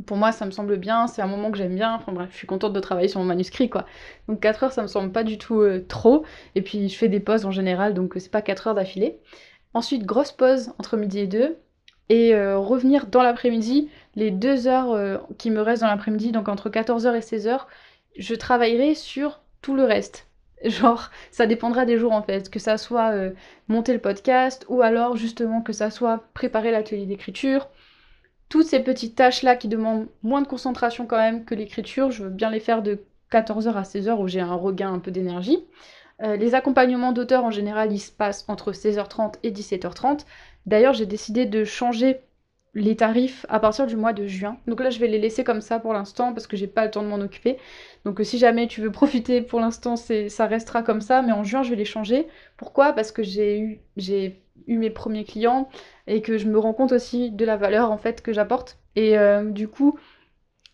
pour 0.07 0.17
moi, 0.17 0.33
ça 0.33 0.47
me 0.47 0.51
semble 0.51 0.77
bien, 0.77 1.07
c'est 1.07 1.23
un 1.23 1.27
moment 1.27 1.51
que 1.51 1.59
j'aime 1.59 1.75
bien. 1.75 1.95
Enfin 1.95 2.13
bref, 2.13 2.29
je 2.33 2.37
suis 2.37 2.47
contente 2.47 2.73
de 2.73 2.81
travailler 2.81 3.09
sur 3.09 3.21
mon 3.21 3.27
manuscrit, 3.27 3.69
quoi. 3.69 3.87
Donc 4.29 4.41
4 4.41 4.65
heures, 4.65 4.73
ça 4.73 4.83
me 4.83 4.89
semble 4.89 5.13
pas 5.13 5.25
du 5.25 5.39
tout 5.39 5.61
euh, 5.61 5.85
trop. 5.87 6.25
Et 6.55 6.63
puis, 6.63 6.89
je 6.89 6.97
fais 6.97 7.09
des 7.09 7.21
pauses 7.21 7.45
en 7.45 7.51
général, 7.51 7.95
donc 7.95 8.17
euh, 8.17 8.21
c'est 8.21 8.31
pas 8.31 8.43
4 8.43 8.69
heures 8.69 8.75
d'affilée. 8.75 9.21
Ensuite, 9.75 10.05
grosse 10.05 10.33
pause 10.33 10.73
entre 10.79 10.97
midi 10.97 11.21
et 11.21 11.27
2. 11.27 11.57
Et 12.09 12.35
euh, 12.35 12.59
revenir 12.59 13.07
dans 13.07 13.23
l'après-midi, 13.23 13.91
les 14.17 14.31
2 14.31 14.67
heures 14.67 15.21
qui 15.37 15.51
me 15.51 15.61
restent 15.61 15.83
dans 15.83 15.89
l'après-midi, 15.89 16.33
donc 16.33 16.49
entre 16.49 16.71
14h 16.71 17.15
et 17.15 17.21
16h, 17.21 17.67
je 18.17 18.35
travaillerai 18.35 18.95
sur 18.95 19.41
tout 19.63 19.75
le 19.75 19.85
reste. 19.85 20.27
Genre, 20.65 21.11
ça 21.31 21.47
dépendra 21.47 21.85
des 21.85 21.99
jours 21.99 22.13
en 22.13 22.23
fait, 22.23 22.51
que 22.51 22.59
ça 22.59 22.79
soit 22.79 23.13
monter 23.69 23.93
le 23.93 24.01
podcast 24.01 24.65
ou 24.69 24.83
alors 24.83 25.17
justement 25.17 25.61
que 25.61 25.73
ça 25.73 25.91
soit 25.91 26.25
préparer 26.35 26.73
l'atelier 26.73 27.07
d'écriture, 27.07 27.69
toutes 28.49 28.67
ces 28.67 28.81
petites 28.81 29.15
tâches-là 29.15 29.57
qui 29.57 29.69
demandent 29.69 30.09
moins 30.23 30.43
de 30.43 30.49
concentration 30.49 31.07
quand 31.07 31.19
même 31.19 31.45
que 31.45 31.55
l'écriture, 31.55 32.11
je 32.11 32.25
veux 32.25 32.31
bien 32.31 32.51
les 32.51 32.61
faire 32.61 32.83
de 32.83 33.05
14h 33.31 33.73
à 33.75 33.83
16h 33.83 34.19
où 34.19 34.27
j'ai 34.27 34.41
un 34.41 34.55
regain 34.55 34.93
un 34.93 34.99
peu 34.99 35.11
d'énergie. 35.11 35.59
Euh, 36.23 36.37
les 36.37 36.55
accompagnements 36.55 37.13
d'auteurs 37.13 37.45
en 37.45 37.51
général, 37.51 37.93
ils 37.93 38.01
se 38.01 38.11
passent 38.11 38.45
entre 38.49 38.73
16h30 38.73 39.35
et 39.43 39.51
17h30. 39.51 40.25
D'ailleurs, 40.69 40.93
j'ai 40.93 41.07
décidé 41.07 41.47
de 41.47 41.65
changer 41.65 42.21
les 42.75 42.95
tarifs 42.95 43.47
à 43.49 43.59
partir 43.59 43.87
du 43.87 43.97
mois 43.97 44.13
de 44.13 44.27
juin. 44.27 44.59
Donc 44.67 44.81
là, 44.81 44.91
je 44.91 44.99
vais 44.99 45.09
les 45.09 45.19
laisser 45.19 45.43
comme 45.43 45.63
ça 45.63 45.81
pour 45.81 45.95
l'instant 45.95 46.35
parce 46.35 46.47
que 46.47 46.57
j'ai 46.57 46.67
pas 46.67 46.85
le 46.85 46.91
temps 46.91 47.03
de 47.03 47.09
m'en 47.09 47.21
occuper. 47.21 47.57
Donc 48.05 48.21
euh, 48.21 48.25
si 48.25 48.39
jamais 48.39 48.69
tu 48.69 48.83
veux 48.83 48.93
profiter 48.93 49.41
pour 49.43 49.61
l'instant, 49.61 49.97
ça 49.97 50.47
restera 50.47 50.83
comme 50.83 51.01
ça, 51.01 51.23
mais 51.23 51.33
en 51.33 51.43
juin, 51.43 51.63
je 51.63 51.71
vais 51.71 51.77
les 51.77 51.87
changer. 51.87 52.29
Pourquoi? 52.59 52.93
Parce 52.93 53.13
que 53.13 53.23
j'ai 53.23 53.81
eu 54.67 54.79
mes 54.79 54.91
premiers 54.91 55.25
clients 55.25 55.69
et 56.07 56.21
que 56.21 56.37
je 56.39 56.47
me 56.47 56.59
rends 56.59 56.75
compte 56.75 56.93
aussi 56.93 57.31
de 57.31 57.45
la 57.47 57.57
valeur 57.57 57.91
en 57.91 57.99
fait 57.99 58.23
que 58.23 58.33
j'apporte. 58.35 58.79
Et 58.97 59.17
du 59.47 59.69
coup, 59.69 59.99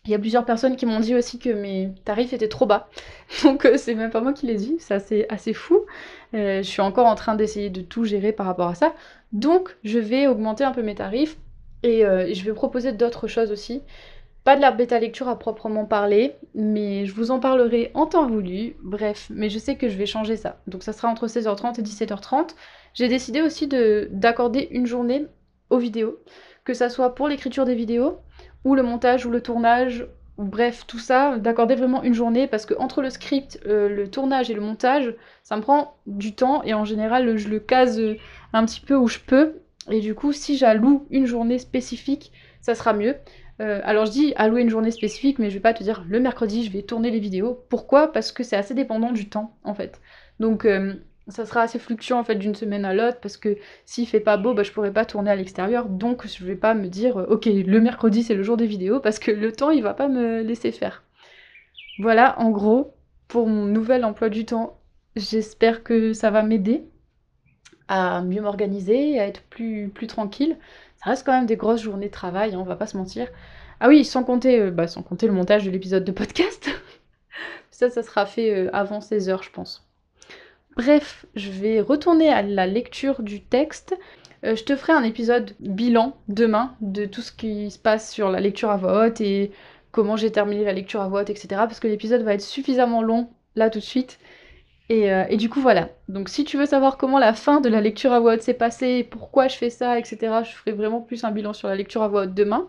il 0.05 0.11
y 0.11 0.15
a 0.15 0.19
plusieurs 0.19 0.45
personnes 0.45 0.75
qui 0.75 0.85
m'ont 0.85 0.99
dit 0.99 1.15
aussi 1.15 1.39
que 1.39 1.49
mes 1.49 1.91
tarifs 2.05 2.33
étaient 2.33 2.47
trop 2.47 2.65
bas. 2.65 2.89
Donc 3.43 3.67
c'est 3.77 3.95
même 3.95 4.11
pas 4.11 4.21
moi 4.21 4.33
qui 4.33 4.45
les 4.45 4.55
dis, 4.55 4.77
ça 4.79 4.99
c'est 4.99 5.27
assez 5.29 5.53
fou. 5.53 5.85
je 6.33 6.61
suis 6.63 6.81
encore 6.81 7.07
en 7.07 7.15
train 7.15 7.35
d'essayer 7.35 7.69
de 7.69 7.81
tout 7.81 8.05
gérer 8.05 8.31
par 8.31 8.45
rapport 8.45 8.67
à 8.67 8.75
ça. 8.75 8.93
Donc 9.31 9.75
je 9.83 9.99
vais 9.99 10.27
augmenter 10.27 10.63
un 10.63 10.71
peu 10.71 10.81
mes 10.83 10.95
tarifs 10.95 11.37
et 11.83 12.01
je 12.01 12.43
vais 12.43 12.53
proposer 12.53 12.91
d'autres 12.91 13.27
choses 13.27 13.51
aussi. 13.51 13.81
Pas 14.45 14.55
de 14.55 14.61
la 14.61 14.69
bêta 14.69 14.99
lecture 14.99 15.27
à 15.27 15.39
proprement 15.39 15.85
parler, 15.85 16.35
mais 16.53 17.07
je 17.07 17.15
vous 17.15 17.31
en 17.31 17.39
parlerai 17.39 17.89
en 17.95 18.05
temps 18.05 18.27
voulu. 18.27 18.75
Bref, 18.83 19.25
mais 19.31 19.49
je 19.49 19.57
sais 19.57 19.75
que 19.75 19.89
je 19.89 19.97
vais 19.97 20.05
changer 20.05 20.37
ça. 20.37 20.61
Donc 20.67 20.83
ça 20.83 20.93
sera 20.93 21.07
entre 21.07 21.25
16h30 21.25 21.79
et 21.79 21.83
17h30. 21.83 22.51
J'ai 22.93 23.07
décidé 23.07 23.41
aussi 23.41 23.67
d'accorder 23.67 24.67
une 24.69 24.85
journée 24.85 25.25
aux 25.71 25.79
vidéos, 25.79 26.19
que 26.63 26.75
ça 26.75 26.91
soit 26.91 27.15
pour 27.15 27.27
l'écriture 27.27 27.65
des 27.65 27.73
vidéos, 27.73 28.19
ou 28.65 28.75
le 28.75 28.83
montage, 28.83 29.25
ou 29.25 29.29
le 29.29 29.41
tournage, 29.41 30.05
ou 30.37 30.43
bref, 30.43 30.83
tout 30.85 30.99
ça, 30.99 31.37
d'accorder 31.37 31.75
vraiment 31.75 32.03
une 32.03 32.13
journée, 32.13 32.47
parce 32.47 32.65
que 32.65 32.73
entre 32.77 33.01
le 33.01 33.09
script, 33.09 33.59
euh, 33.65 33.87
le 33.87 34.09
tournage 34.09 34.51
et 34.51 34.53
le 34.53 34.59
montage, 34.59 35.15
ça 35.43 35.55
me 35.55 35.61
prend 35.61 35.95
du 36.07 36.35
temps, 36.35 36.61
et 36.63 36.73
en 36.73 36.83
général, 36.83 37.37
je 37.37 37.47
le 37.47 37.59
case 37.59 38.01
un 38.51 38.65
petit 38.65 38.81
peu 38.81 38.95
où 38.95 39.07
je 39.07 39.19
peux. 39.19 39.61
Et 39.89 40.01
du 40.01 40.15
coup, 40.15 40.33
si 40.33 40.57
j'alloue 40.57 41.05
une 41.09 41.25
journée 41.25 41.59
spécifique, 41.59 42.33
ça 42.59 42.75
sera 42.75 42.93
mieux. 42.93 43.15
Euh, 43.61 43.79
alors 43.85 44.05
je 44.05 44.11
dis 44.11 44.33
allouer 44.35 44.61
une 44.61 44.69
journée 44.69 44.91
spécifique, 44.91 45.39
mais 45.39 45.49
je 45.49 45.55
vais 45.55 45.61
pas 45.61 45.73
te 45.73 45.81
dire 45.81 46.03
le 46.09 46.19
mercredi 46.19 46.65
je 46.65 46.71
vais 46.71 46.81
tourner 46.81 47.11
les 47.11 47.19
vidéos. 47.19 47.63
Pourquoi? 47.69 48.11
Parce 48.11 48.31
que 48.31 48.43
c'est 48.43 48.57
assez 48.57 48.73
dépendant 48.73 49.11
du 49.11 49.29
temps 49.29 49.55
en 49.63 49.73
fait. 49.73 50.01
Donc 50.39 50.65
euh, 50.65 50.95
ça 51.27 51.45
sera 51.45 51.61
assez 51.61 51.79
fluctuant 51.79 52.19
en 52.19 52.23
fait 52.23 52.35
d'une 52.35 52.55
semaine 52.55 52.85
à 52.85 52.93
l'autre 52.93 53.19
parce 53.21 53.37
que 53.37 53.57
s'il 53.85 54.07
fait 54.07 54.19
pas 54.19 54.37
beau, 54.37 54.53
bah, 54.53 54.63
je 54.63 54.71
pourrais 54.71 54.93
pas 54.93 55.05
tourner 55.05 55.31
à 55.31 55.35
l'extérieur. 55.35 55.87
Donc 55.87 56.27
je 56.27 56.45
vais 56.45 56.55
pas 56.55 56.73
me 56.73 56.87
dire 56.87 57.17
euh, 57.17 57.25
ok 57.29 57.45
le 57.45 57.79
mercredi 57.79 58.23
c'est 58.23 58.35
le 58.35 58.43
jour 58.43 58.57
des 58.57 58.67
vidéos 58.67 58.99
parce 58.99 59.19
que 59.19 59.31
le 59.31 59.51
temps 59.51 59.71
il 59.71 59.83
va 59.83 59.93
pas 59.93 60.07
me 60.07 60.41
laisser 60.41 60.71
faire. 60.71 61.03
Voilà 61.99 62.39
en 62.39 62.51
gros 62.51 62.93
pour 63.27 63.47
mon 63.47 63.65
nouvel 63.65 64.05
emploi 64.05 64.29
du 64.29 64.45
temps. 64.45 64.79
J'espère 65.15 65.83
que 65.83 66.13
ça 66.13 66.29
va 66.29 66.43
m'aider 66.43 66.83
à 67.87 68.21
mieux 68.21 68.41
m'organiser, 68.41 69.19
à 69.19 69.27
être 69.27 69.43
plus, 69.43 69.89
plus 69.93 70.07
tranquille 70.07 70.57
ça 71.05 71.11
reste 71.11 71.23
quand 71.23 71.33
même 71.33 71.45
des 71.45 71.55
grosses 71.55 71.83
journées 71.83 72.07
de 72.07 72.11
travail, 72.11 72.55
hein, 72.55 72.59
on 72.59 72.63
va 72.63 72.75
pas 72.75 72.87
se 72.87 72.97
mentir. 72.97 73.27
Ah 73.79 73.87
oui, 73.87 74.03
sans 74.03 74.23
compter, 74.23 74.59
euh, 74.59 74.71
bah, 74.71 74.87
sans 74.87 75.03
compter 75.03 75.27
le 75.27 75.33
montage 75.33 75.63
de 75.63 75.69
l'épisode 75.69 76.03
de 76.03 76.11
podcast. 76.11 76.67
ça, 77.71 77.91
ça 77.91 78.01
sera 78.01 78.25
fait 78.25 78.51
euh, 78.51 78.69
avant 78.73 78.99
16h, 78.99 79.43
je 79.43 79.51
pense. 79.51 79.84
Bref, 80.75 81.25
je 81.35 81.51
vais 81.51 81.79
retourner 81.79 82.29
à 82.29 82.41
la 82.41 82.67
lecture 82.67 83.21
du 83.21 83.41
texte. 83.41 83.95
Euh, 84.43 84.55
je 84.55 84.63
te 84.63 84.75
ferai 84.75 84.91
un 84.91 85.03
épisode 85.03 85.55
bilan 85.59 86.17
demain 86.27 86.75
de 86.81 87.05
tout 87.05 87.21
ce 87.21 87.31
qui 87.31 87.71
se 87.71 87.79
passe 87.79 88.11
sur 88.11 88.29
la 88.29 88.41
lecture 88.41 88.69
à 88.69 88.77
voix 88.77 89.05
haute 89.05 89.21
et 89.21 89.51
comment 89.91 90.17
j'ai 90.17 90.31
terminé 90.31 90.65
la 90.65 90.73
lecture 90.73 91.01
à 91.01 91.07
voix 91.07 91.21
haute, 91.21 91.29
etc. 91.29 91.47
Parce 91.51 91.79
que 91.79 91.87
l'épisode 91.87 92.23
va 92.23 92.33
être 92.33 92.41
suffisamment 92.41 93.01
long 93.01 93.29
là 93.55 93.69
tout 93.69 93.79
de 93.79 93.83
suite. 93.83 94.19
Euh, 94.91 95.25
et, 95.29 95.37
du 95.37 95.49
coup, 95.49 95.61
voilà. 95.61 95.89
Donc, 96.09 96.29
si 96.29 96.43
tu 96.43 96.57
veux 96.57 96.65
savoir 96.65 96.97
comment 96.97 97.19
la 97.19 97.33
fin 97.33 97.61
de 97.61 97.69
la 97.69 97.81
lecture 97.81 98.11
à 98.11 98.19
voix 98.19 98.33
haute 98.33 98.41
s'est 98.41 98.53
passée, 98.53 99.07
pourquoi 99.09 99.47
je 99.47 99.55
fais 99.55 99.69
ça, 99.69 99.97
etc., 99.97 100.17
je 100.43 100.51
ferai 100.51 100.73
vraiment 100.73 101.01
plus 101.01 101.23
un 101.23 101.31
bilan 101.31 101.53
sur 101.53 101.67
la 101.69 101.75
lecture 101.75 102.03
à 102.03 102.07
voix 102.09 102.23
haute 102.23 102.33
demain. 102.33 102.67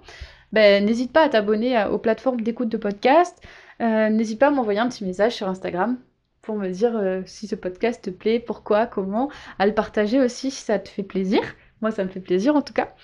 Ben, 0.52 0.84
n'hésite 0.84 1.12
pas 1.12 1.22
à 1.24 1.28
t'abonner 1.28 1.84
aux 1.86 1.98
plateformes 1.98 2.40
d'écoute 2.40 2.68
de 2.68 2.76
podcast. 2.76 3.36
Euh, 3.80 4.08
n'hésite 4.10 4.38
pas 4.38 4.46
à 4.46 4.50
m'envoyer 4.50 4.78
un 4.78 4.88
petit 4.88 5.04
message 5.04 5.34
sur 5.34 5.48
Instagram 5.48 5.98
pour 6.46 6.56
me 6.56 6.70
dire 6.70 6.96
euh, 6.96 7.22
si 7.26 7.46
ce 7.46 7.54
podcast 7.54 8.04
te 8.04 8.10
plaît, 8.10 8.40
pourquoi, 8.40 8.86
comment, 8.86 9.30
à 9.58 9.66
le 9.66 9.74
partager 9.74 10.20
aussi 10.20 10.50
si 10.50 10.62
ça 10.62 10.78
te 10.78 10.88
fait 10.88 11.02
plaisir. 11.02 11.40
Moi, 11.82 11.90
ça 11.90 12.04
me 12.04 12.08
fait 12.08 12.20
plaisir 12.20 12.56
en 12.56 12.62
tout 12.62 12.72
cas. 12.72 12.94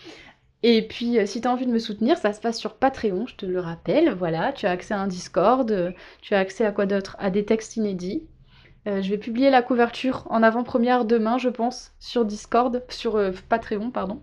Et 0.62 0.86
puis, 0.86 1.18
si 1.26 1.40
tu 1.40 1.48
as 1.48 1.52
envie 1.52 1.66
de 1.66 1.72
me 1.72 1.80
soutenir, 1.80 2.16
ça 2.16 2.32
se 2.32 2.40
passe 2.40 2.56
sur 2.58 2.74
Patreon, 2.76 3.26
je 3.26 3.34
te 3.34 3.46
le 3.46 3.58
rappelle. 3.58 4.14
Voilà, 4.14 4.52
tu 4.52 4.66
as 4.66 4.70
accès 4.70 4.94
à 4.94 5.00
un 5.00 5.08
Discord, 5.08 5.94
tu 6.22 6.34
as 6.34 6.38
accès 6.38 6.64
à 6.64 6.72
quoi 6.72 6.86
d'autre? 6.86 7.16
À 7.18 7.30
des 7.30 7.44
textes 7.44 7.76
inédits, 7.76 8.22
euh, 8.88 9.00
je 9.00 9.10
vais 9.10 9.18
publier 9.18 9.50
la 9.50 9.62
couverture 9.62 10.26
en 10.28 10.42
avant-première 10.42 11.04
demain, 11.04 11.38
je 11.38 11.48
pense, 11.48 11.92
sur 12.00 12.24
Discord, 12.24 12.82
sur 12.88 13.16
euh, 13.16 13.30
Patreon, 13.48 13.90
pardon. 13.90 14.22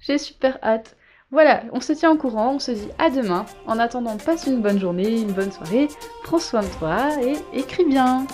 J'ai 0.00 0.18
super 0.18 0.58
hâte. 0.62 0.96
Voilà, 1.32 1.62
on 1.72 1.80
se 1.80 1.92
tient 1.92 2.10
au 2.10 2.16
courant, 2.16 2.54
on 2.54 2.58
se 2.58 2.72
dit 2.72 2.88
à 2.98 3.08
demain. 3.08 3.46
En 3.64 3.78
attendant, 3.78 4.16
passe 4.16 4.46
une 4.46 4.60
bonne 4.60 4.80
journée, 4.80 5.20
une 5.20 5.30
bonne 5.32 5.52
soirée, 5.52 5.86
prends 6.24 6.40
soin 6.40 6.62
de 6.62 6.78
toi 6.78 7.22
et 7.22 7.36
écris 7.56 7.84
bien. 7.84 8.26